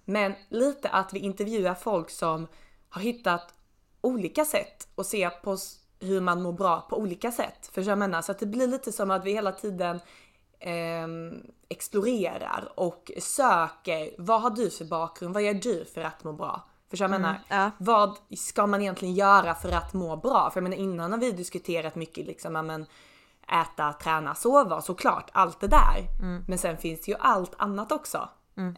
Men 0.04 0.34
lite 0.48 0.88
att 0.88 1.12
vi 1.12 1.18
intervjuar 1.18 1.74
folk 1.74 2.10
som 2.10 2.46
har 2.88 3.02
hittat 3.02 3.54
olika 4.00 4.44
sätt 4.44 4.88
och 4.94 5.06
ser 5.06 5.30
på 5.30 5.56
hur 6.00 6.20
man 6.20 6.42
mår 6.42 6.52
bra 6.52 6.80
på 6.80 6.98
olika 6.98 7.32
sätt. 7.32 7.70
För 7.72 7.82
jag 7.82 7.98
menar, 7.98 8.22
så 8.22 8.32
att 8.32 8.38
det 8.38 8.46
blir 8.46 8.66
lite 8.66 8.92
som 8.92 9.10
att 9.10 9.24
vi 9.24 9.32
hela 9.32 9.52
tiden 9.52 10.00
ehm, 10.60 11.42
explorerar 11.68 12.72
och 12.76 13.10
söker 13.18 14.14
vad 14.18 14.42
har 14.42 14.50
du 14.50 14.70
för 14.70 14.84
bakgrund, 14.84 15.34
vad 15.34 15.42
gör 15.42 15.54
du 15.54 15.84
för 15.84 16.00
att 16.00 16.24
må 16.24 16.32
bra? 16.32 16.68
Förstår 16.90 17.04
jag 17.08 17.14
jag 17.14 17.20
menar? 17.20 17.40
ja. 17.48 17.70
Vad 17.78 18.16
ska 18.36 18.66
man 18.66 18.80
egentligen 18.80 19.14
göra 19.14 19.54
för 19.54 19.72
att 19.72 19.94
må 19.94 20.16
bra? 20.16 20.50
För 20.50 20.60
jag 20.60 20.62
menar 20.62 20.76
innan 20.76 21.12
har 21.12 21.18
vi 21.18 21.32
diskuterat 21.32 21.94
mycket 21.94 22.26
liksom, 22.26 22.52
men 22.52 22.86
äta, 23.62 23.92
träna, 23.92 24.34
sova 24.34 24.80
såklart, 24.82 25.30
allt 25.32 25.60
det 25.60 25.68
där. 25.68 26.06
Men 26.48 26.58
sen 26.58 26.76
finns 26.76 27.00
det 27.00 27.10
ju 27.10 27.16
allt 27.20 27.54
annat 27.58 27.92
också. 27.92 28.28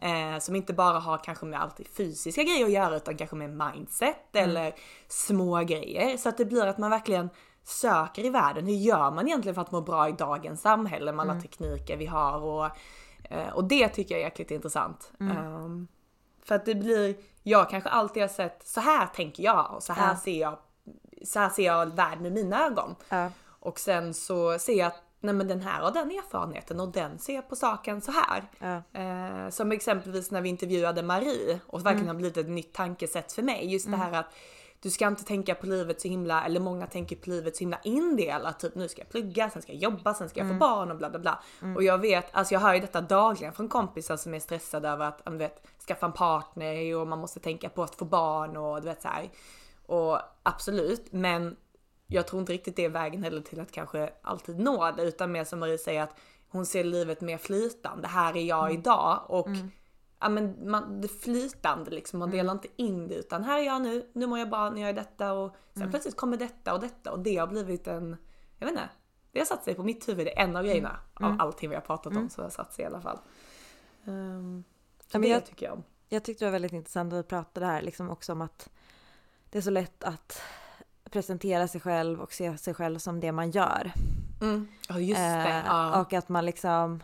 Eh, 0.01 0.39
som 0.39 0.55
inte 0.55 0.73
bara 0.73 0.99
har 0.99 1.17
kanske 1.17 1.45
med 1.45 1.61
alltid 1.61 1.87
fysiska 1.87 2.43
grejer 2.43 2.65
att 2.65 2.71
göra 2.71 2.95
utan 2.95 3.17
kanske 3.17 3.35
med 3.35 3.49
mindset 3.49 4.35
eller 4.35 4.75
små 5.07 5.59
grejer. 5.59 6.17
Så 6.17 6.29
att 6.29 6.37
det 6.37 6.45
blir 6.45 6.65
att 6.65 6.77
man 6.77 6.89
verkligen 6.89 7.29
söker 7.63 8.25
i 8.25 8.29
världen. 8.29 8.65
Hur 8.65 8.75
gör 8.75 9.11
man 9.11 9.27
egentligen 9.27 9.55
för 9.55 9.61
att 9.61 9.71
må 9.71 9.81
bra 9.81 10.09
i 10.09 10.11
dagens 10.11 10.61
samhälle 10.61 11.11
med 11.11 11.23
alla 11.23 11.41
tekniker 11.41 11.97
vi 11.97 12.05
har 12.05 12.41
och, 12.41 12.65
eh, 13.23 13.49
och 13.53 13.63
det 13.63 13.89
tycker 13.89 14.15
jag 14.15 14.21
är 14.21 14.25
jäkligt 14.25 14.51
intressant. 14.51 15.11
Ehm, 15.19 15.87
för 16.43 16.55
att 16.55 16.65
det 16.65 16.75
blir, 16.75 17.15
jag 17.43 17.69
kanske 17.69 17.89
alltid 17.89 18.23
har 18.23 18.27
sett, 18.27 18.67
så 18.67 18.79
här 18.79 19.07
tänker 19.07 19.43
jag 19.43 19.71
och 19.75 19.83
så 19.83 19.93
här 19.93 20.09
Ja. 20.11 20.17
ser 20.17 20.39
jag, 20.41 20.57
så 21.25 21.39
här 21.39 21.49
ser 21.49 21.65
jag 21.65 21.95
världen 21.95 22.23
med 22.23 22.31
mina 22.31 22.65
ögon. 22.65 22.95
Ja. 23.09 23.29
Och 23.47 23.79
sen 23.79 24.13
så 24.13 24.59
ser 24.59 24.73
jag 24.73 24.87
att 24.87 25.01
nej 25.19 25.33
men 25.33 25.47
den 25.47 25.61
här 25.61 25.81
har 25.81 25.91
den 25.91 26.11
erfarenheten 26.11 26.79
och 26.79 26.91
den 26.91 27.19
ser 27.19 27.41
på 27.41 27.55
saken 27.55 28.01
så 28.01 28.11
här. 28.11 28.43
Ja. 28.59 28.99
Eh, 29.01 29.49
som 29.49 29.71
exempelvis 29.71 30.31
när 30.31 30.41
vi 30.41 30.49
intervjuade 30.49 31.03
Marie 31.03 31.59
och 31.67 31.85
verkligen 31.85 32.07
har 32.07 32.15
blivit 32.15 32.37
ett 32.37 32.49
nytt 32.49 32.73
tankesätt 32.73 33.31
för 33.31 33.41
mig. 33.41 33.71
Just 33.73 33.91
det 33.91 33.97
här 33.97 34.11
att 34.19 34.33
du 34.81 34.89
ska 34.89 35.07
inte 35.07 35.23
tänka 35.23 35.55
på 35.55 35.65
livet 35.65 36.01
så 36.01 36.07
himla, 36.07 36.45
eller 36.45 36.59
många 36.59 36.87
tänker 36.87 37.15
på 37.15 37.29
livet 37.29 37.55
så 37.55 37.59
himla 37.59 37.79
indelat. 37.83 38.59
Typ 38.59 38.75
nu 38.75 38.87
ska 38.87 39.01
jag 39.01 39.09
plugga, 39.09 39.49
sen 39.49 39.61
ska 39.61 39.71
jag 39.71 39.81
jobba, 39.81 40.13
sen 40.13 40.29
ska 40.29 40.39
jag 40.39 40.49
få 40.49 40.53
barn 40.53 40.91
och 40.91 40.97
bla 40.97 41.09
bla 41.09 41.19
bla. 41.19 41.43
Och 41.75 41.83
jag 41.83 41.97
vet, 41.97 42.25
alltså 42.31 42.53
jag 42.53 42.59
hör 42.59 42.73
ju 42.73 42.79
detta 42.79 43.01
dagligen 43.01 43.53
från 43.53 43.69
kompisar 43.69 44.17
som 44.17 44.33
är 44.33 44.39
stressade 44.39 44.89
över 44.89 45.05
att, 45.05 45.21
vet, 45.33 45.67
skaffa 45.87 46.05
en 46.05 46.13
partner 46.13 46.95
och 46.95 47.07
man 47.07 47.19
måste 47.19 47.39
tänka 47.39 47.69
på 47.69 47.83
att 47.83 47.95
få 47.95 48.05
barn 48.05 48.57
och 48.57 48.81
du 48.81 48.87
vet 48.87 49.01
så 49.01 49.07
här. 49.07 49.29
Och 49.85 50.19
absolut, 50.43 51.11
men 51.11 51.55
jag 52.07 52.27
tror 52.27 52.39
inte 52.39 52.53
riktigt 52.53 52.75
det 52.75 52.85
är 52.85 52.89
vägen 52.89 53.23
heller 53.23 53.41
till 53.41 53.59
att 53.59 53.71
kanske 53.71 54.13
alltid 54.21 54.59
nå 54.59 54.91
det 54.91 55.03
utan 55.03 55.31
mer 55.31 55.43
som 55.43 55.59
Marie 55.59 55.77
säger 55.77 56.03
att 56.03 56.15
hon 56.47 56.65
ser 56.65 56.83
livet 56.83 57.21
mer 57.21 57.37
flytande. 57.37 58.07
Här 58.07 58.37
är 58.37 58.43
jag 58.43 58.73
idag 58.73 59.25
och 59.27 59.47
ja, 60.19 60.29
men 60.29 60.69
man, 60.71 61.01
det 61.01 61.07
flytande 61.07 61.91
liksom. 61.91 62.19
Man 62.19 62.31
delar 62.31 62.53
inte 62.53 62.67
in 62.75 63.07
det 63.07 63.15
utan 63.15 63.43
här 63.43 63.59
är 63.59 63.63
jag 63.63 63.81
nu, 63.81 64.09
nu 64.13 64.27
mår 64.27 64.39
jag 64.39 64.49
bra, 64.49 64.69
nu 64.69 64.79
gör 64.79 64.87
jag 64.87 64.95
detta 64.95 65.33
och 65.33 65.55
sen 65.73 65.89
plötsligt 65.89 66.17
kommer 66.17 66.37
detta 66.37 66.73
och 66.73 66.79
detta 66.79 67.11
och 67.11 67.19
det 67.19 67.37
har 67.37 67.47
blivit 67.47 67.87
en, 67.87 68.17
jag 68.57 68.65
vet 68.65 68.71
inte, 68.73 68.89
det 69.31 69.39
har 69.39 69.45
satt 69.45 69.63
sig 69.63 69.75
på 69.75 69.83
mitt 69.83 70.07
huvud. 70.07 70.25
Det 70.25 70.39
är 70.39 70.43
en 70.43 70.55
av 70.55 70.63
grejerna 70.63 70.99
av 71.13 71.35
allting 71.39 71.69
vi 71.69 71.75
har 71.75 71.81
pratat 71.81 72.15
om 72.15 72.29
så 72.29 72.41
har 72.41 72.49
satt 72.49 72.73
sig 72.73 72.83
i 72.83 72.85
alla 72.85 73.01
fall. 73.01 73.19
Um, 74.05 74.63
Ja, 75.11 75.19
men 75.19 75.21
det 75.21 75.27
jag- 75.27 75.45
tycker 75.45 75.65
jag 75.65 75.73
om. 75.73 75.83
Jag 76.09 76.23
tyckte 76.23 76.45
det 76.45 76.47
var 76.47 76.51
väldigt 76.51 76.73
intressant 76.73 77.13
att 77.13 77.19
vi 77.19 77.23
pratade 77.23 77.65
här 77.65 77.81
liksom 77.81 78.09
också 78.09 78.31
om 78.31 78.41
att 78.41 78.69
det 79.49 79.57
är 79.57 79.61
så 79.61 79.69
lätt 79.69 80.03
att 80.03 80.41
presentera 81.11 81.67
sig 81.67 81.81
själv 81.81 82.21
och 82.21 82.33
se 82.33 82.57
sig 82.57 82.73
själv 82.73 82.99
som 82.99 83.19
det 83.19 83.31
man 83.31 83.51
gör. 83.51 83.91
Mm. 84.41 84.67
Ja 84.89 84.99
just 84.99 85.19
det. 85.19 85.25
Eh, 85.49 85.63
Ja. 85.65 86.01
Och 86.01 86.13
att 86.13 86.29
man 86.29 86.45
liksom, 86.45 87.03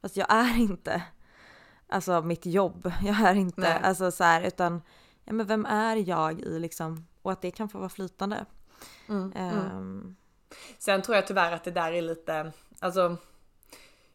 fast 0.00 0.16
jag 0.16 0.26
är 0.32 0.56
inte, 0.58 1.02
alltså 1.86 2.22
mitt 2.22 2.46
jobb, 2.46 2.92
jag 3.02 3.20
är 3.20 3.34
inte, 3.34 3.60
Nej. 3.60 3.80
alltså 3.82 4.10
så 4.10 4.24
här, 4.24 4.42
utan, 4.42 4.82
ja 5.24 5.32
men 5.32 5.46
vem 5.46 5.66
är 5.66 5.96
jag 6.08 6.40
i 6.40 6.58
liksom, 6.58 7.06
och 7.22 7.32
att 7.32 7.42
det 7.42 7.50
kan 7.50 7.68
få 7.68 7.78
vara 7.78 7.88
flytande. 7.88 8.46
Mm, 9.08 9.32
mm. 9.36 9.58
Ehm, 9.58 10.16
Sen 10.78 11.02
tror 11.02 11.16
jag 11.16 11.26
tyvärr 11.26 11.52
att 11.52 11.64
det 11.64 11.70
där 11.70 11.92
är 11.92 12.02
lite, 12.02 12.52
alltså 12.80 13.16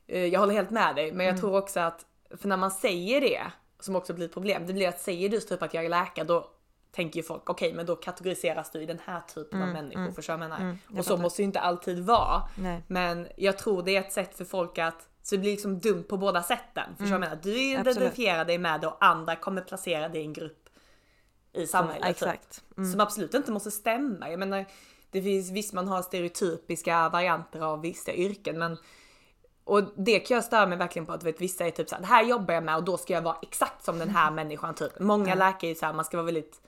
eh, 0.08 0.26
jag 0.26 0.40
håller 0.40 0.54
helt 0.54 0.70
med 0.70 0.96
dig 0.96 1.12
men 1.12 1.26
jag 1.26 1.40
tror 1.40 1.58
också 1.58 1.80
att, 1.80 2.06
för 2.38 2.48
när 2.48 2.58
man 2.58 2.72
säger 2.72 3.22
det, 3.22 3.52
som 3.80 3.96
också 3.96 4.14
blir 4.14 4.26
ett 4.26 4.34
problem, 4.34 4.68
det 4.68 4.74
blir 4.74 4.88
att 4.88 5.02
säger 5.02 5.30
du 5.30 5.40
typ 5.40 5.62
att 5.62 5.74
jag 5.74 5.86
är 5.86 5.90
läkare 5.90 6.26
då 6.26 6.52
tänker 6.92 7.18
ju 7.18 7.24
folk 7.24 7.50
okej 7.50 7.74
men 7.74 7.86
då 7.86 7.96
kategoriseras 7.96 8.72
du 8.72 8.82
i 8.82 8.86
den 8.86 9.00
här 9.06 9.22
typen 9.22 9.62
av 9.62 9.68
människor, 9.68 10.12
förstår 10.12 10.34
du 10.34 10.40
vad 10.40 10.44
jag 10.44 10.50
menar? 10.50 10.62
mm, 10.62 11.00
och 11.00 11.06
så 11.06 11.18
måste 11.18 11.42
ju 11.42 11.46
inte 11.46 11.60
alltid 11.60 12.00
vara. 12.00 12.44
nej. 12.56 12.84
Men 12.88 13.28
jag 13.38 13.58
tror 13.58 13.84
det 13.84 13.96
är 13.96 14.00
ett 14.00 14.14
sätt 14.14 14.38
för 14.38 14.46
folk 14.46 14.78
att, 14.78 15.10
så 15.24 15.36
det 15.36 15.40
blir 15.40 15.52
liksom 15.52 15.80
dumt 15.80 16.04
på 16.04 16.18
båda 16.18 16.44
sätten. 16.44 16.90
Förstår 16.90 17.06
vad 17.06 17.14
jag 17.14 17.20
menar? 17.20 17.40
Du 17.44 17.62
identifierar 17.62 18.46
dig 18.46 18.58
med 18.58 18.82
det 18.82 18.88
och 18.88 19.06
andra 19.06 19.36
kommer 19.36 19.62
placera 19.62 20.10
dig 20.10 20.22
i 20.22 20.26
en 20.26 20.34
grupp 20.34 20.70
i 21.54 21.68
samhället. 21.68 22.02
typ. 22.02 22.10
Exakt. 22.10 22.64
Mm. 22.78 22.92
Som 22.92 23.02
absolut 23.02 23.34
inte 23.34 23.52
måste 23.52 23.72
stämma. 23.72 24.30
Jag 24.30 24.40
menar, 24.40 24.66
det 25.12 25.22
finns 25.22 25.52
visst 25.52 25.74
man 25.74 25.88
har 25.88 26.02
stereotypiska 26.02 27.10
varianter 27.10 27.60
av 27.60 27.82
vissa 27.82 28.14
yrken 28.14 28.60
men 28.60 28.78
och 29.68 29.84
det 29.96 30.20
kan 30.20 30.36
jag 30.36 30.44
störa 30.44 30.66
mig 30.66 30.78
verkligen 30.78 31.06
på 31.06 31.14
att 31.14 31.24
vet, 31.24 31.42
vissa 31.42 31.66
är 31.66 31.72
typ 31.72 31.90
såhär, 31.90 32.02
det 32.02 32.08
här 32.08 32.24
jobbar 32.24 32.54
jag 32.54 32.64
med 32.64 32.76
och 32.76 32.84
då 32.84 32.98
ska 32.98 33.14
jag 33.14 33.22
vara 33.22 33.38
exakt 33.42 33.86
som 33.86 34.00
den 34.00 34.10
här 34.10 34.32
människan 34.42 34.76
typ. 34.76 35.00
Många 35.00 35.36
läkare 35.36 35.72
är 35.72 35.76
såhär, 35.76 35.94
man 35.94 36.06
ska 36.06 36.18
vara 36.18 36.26
väldigt 36.26 36.62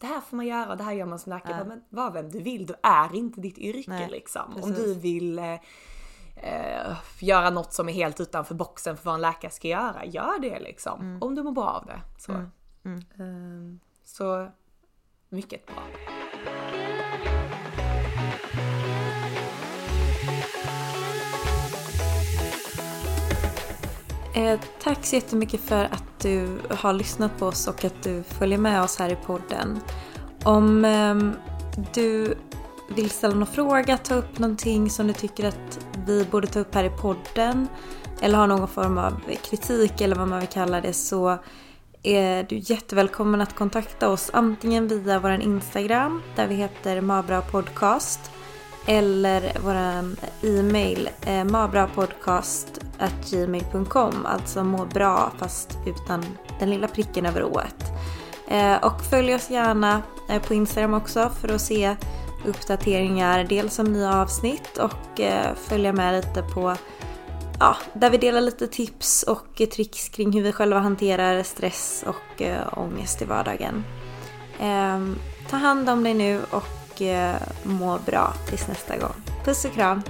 det 0.00 0.06
här 0.06 0.20
får 0.20 0.36
man 0.36 0.46
göra, 0.46 0.76
det 0.76 0.84
här 0.84 0.92
gör 0.92 1.06
man 1.06 1.18
som 1.18 1.30
läkare. 1.30 1.56
Ja. 1.58 1.64
Men 1.64 1.84
var 1.88 2.10
vem 2.10 2.30
du 2.30 2.40
vill, 2.40 2.66
du 2.66 2.74
är 2.82 3.14
inte 3.14 3.40
ditt 3.40 3.58
yrke 3.58 3.90
Nej, 3.90 4.08
liksom. 4.10 4.56
Om 4.56 4.62
precis. 4.62 4.84
du 4.84 4.94
vill 4.94 5.38
eh, 5.38 5.54
eh, 6.36 6.96
göra 7.20 7.50
något 7.50 7.72
som 7.72 7.88
är 7.88 7.92
helt 7.92 8.20
utanför 8.20 8.54
boxen 8.54 8.96
för 8.96 9.04
vad 9.04 9.14
en 9.14 9.20
läkare 9.20 9.50
ska 9.50 9.68
göra, 9.68 10.04
gör 10.04 10.38
det 10.38 10.60
liksom. 10.60 11.00
Mm. 11.00 11.22
Om 11.22 11.34
du 11.34 11.42
mår 11.42 11.52
bra 11.52 11.68
av 11.68 11.86
det. 11.86 12.00
Så, 12.18 12.32
Ehm, 12.84 13.80
så 14.04 14.50
mycket 15.28 15.66
bra. 15.66 15.82
Eh, 24.34 24.60
tack 24.82 25.06
så 25.06 25.14
jättemycket 25.14 25.60
för 25.60 25.84
att 25.84 26.20
du 26.22 26.58
har 26.70 26.92
lyssnat 26.92 27.38
på 27.38 27.46
oss 27.46 27.68
och 27.68 27.84
att 27.84 28.02
du 28.02 28.22
följer 28.22 28.58
med 28.58 28.82
oss 28.82 28.98
här 28.98 29.12
i 29.12 29.16
podden. 29.16 29.80
Om 30.44 30.84
eh, 30.84 31.14
du 31.94 32.34
vill 32.94 33.10
ställa 33.10 33.34
någon 33.34 33.46
fråga, 33.46 33.98
ta 33.98 34.14
upp 34.14 34.38
någonting 34.38 34.90
som 34.90 35.06
du 35.06 35.12
tycker 35.12 35.48
att 35.48 35.86
vi 36.06 36.24
borde 36.24 36.46
ta 36.46 36.60
upp 36.60 36.74
här 36.74 36.84
i 36.84 36.90
podden 36.90 37.68
eller 38.20 38.38
har 38.38 38.46
någon 38.46 38.68
form 38.68 38.98
av 38.98 39.20
kritik 39.50 40.00
eller 40.00 40.16
vad 40.16 40.28
man 40.28 40.40
vill 40.40 40.48
kalla 40.48 40.80
det 40.80 40.92
så 40.92 41.38
är 42.02 42.42
du 42.42 42.58
jättevälkommen 42.58 43.40
att 43.40 43.54
kontakta 43.54 44.08
oss 44.08 44.30
antingen 44.32 44.88
via 44.88 45.18
vår 45.18 45.30
Instagram 45.30 46.22
där 46.36 46.46
vi 46.46 46.54
heter 46.54 47.00
Mabra 47.00 47.42
Podcast 47.42 48.30
eller 48.86 49.52
vår 49.64 49.74
e-mail 50.50 51.08
eh, 51.26 51.44
gmail.com, 53.30 54.26
alltså 54.26 54.64
må 54.64 54.84
bra 54.84 55.32
fast 55.38 55.78
utan 55.86 56.24
den 56.58 56.70
lilla 56.70 56.88
pricken 56.88 57.26
över 57.26 57.44
ået. 57.44 57.92
Eh, 58.50 58.76
och 58.76 59.04
följ 59.10 59.34
oss 59.34 59.50
gärna 59.50 60.02
eh, 60.28 60.42
på 60.42 60.54
Instagram 60.54 60.94
också 60.94 61.30
för 61.40 61.54
att 61.54 61.60
se 61.60 61.96
uppdateringar 62.46 63.44
dels 63.44 63.78
om 63.78 63.92
nya 63.92 64.14
avsnitt 64.14 64.78
och 64.78 65.20
eh, 65.20 65.54
följa 65.54 65.92
med 65.92 66.14
lite 66.14 66.42
på 66.42 66.76
ja, 67.60 67.76
där 67.92 68.10
vi 68.10 68.18
delar 68.18 68.40
lite 68.40 68.66
tips 68.66 69.22
och 69.22 69.62
tricks 69.74 70.08
kring 70.08 70.32
hur 70.32 70.42
vi 70.42 70.52
själva 70.52 70.78
hanterar 70.78 71.42
stress 71.42 72.04
och 72.06 72.42
ångest 72.72 73.22
i 73.22 73.24
vardagen. 73.24 73.84
Ehm, 74.60 75.18
ta 75.50 75.56
hand 75.56 75.90
om 75.90 76.04
dig 76.04 76.14
nu 76.14 76.40
och 76.50 77.02
må 77.62 77.98
bra 78.06 78.32
tills 78.48 78.68
nästa 78.68 78.96
gång. 78.96 79.14
Puss 79.44 79.64
och 79.64 79.72
kram! 79.72 80.02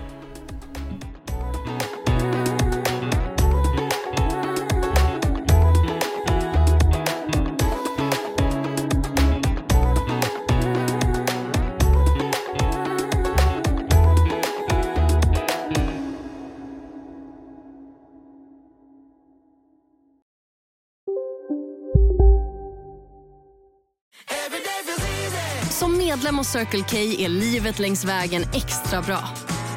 Medlem 26.20 26.38
hos 26.38 26.48
Circle 26.48 26.84
K 26.90 26.96
är 26.96 27.28
livet 27.28 27.78
längs 27.78 28.04
vägen 28.04 28.42
extra 28.42 29.02
bra. 29.02 29.28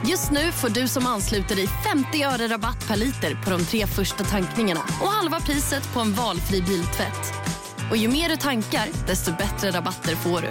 Just 0.09 0.31
nu 0.31 0.51
får 0.51 0.69
du 0.69 0.87
som 0.87 1.05
ansluter 1.07 1.55
dig 1.55 1.67
50 1.67 2.23
öre 2.23 2.47
rabatt 2.47 2.87
per 2.87 2.95
liter 2.95 3.43
på 3.43 3.49
de 3.49 3.65
tre 3.65 3.87
första 3.87 4.23
tankningarna 4.23 4.79
och 5.01 5.07
halva 5.07 5.39
priset 5.39 5.93
på 5.93 5.99
en 5.99 6.13
valfri 6.13 6.61
biltvätt. 6.61 7.33
Och 7.91 7.97
ju 7.97 8.07
mer 8.07 8.29
du 8.29 8.35
tankar, 8.35 8.87
desto 9.07 9.31
bättre 9.31 9.71
rabatter 9.71 10.15
får 10.15 10.41
du. 10.41 10.49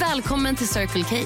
Välkommen 0.00 0.56
till 0.56 0.68
Circle 0.68 1.04
K. 1.04 1.16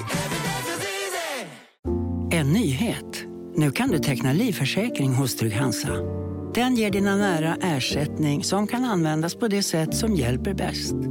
En 2.31 2.53
nyhet. 2.53 3.23
Nu 3.55 3.71
kan 3.71 3.89
du 3.89 3.99
teckna 3.99 4.33
livförsäkring 4.33 5.13
hos 5.13 5.35
Trygg-Hansa. 5.35 5.93
Den 6.53 6.75
ger 6.75 6.91
dina 6.91 7.15
nära 7.15 7.57
ersättning 7.61 8.43
som 8.43 8.67
kan 8.67 8.85
användas 8.85 9.35
på 9.35 9.47
det 9.47 9.63
sätt 9.63 9.95
som 9.95 10.15
hjälper 10.15 10.53
bäst. 10.53 11.10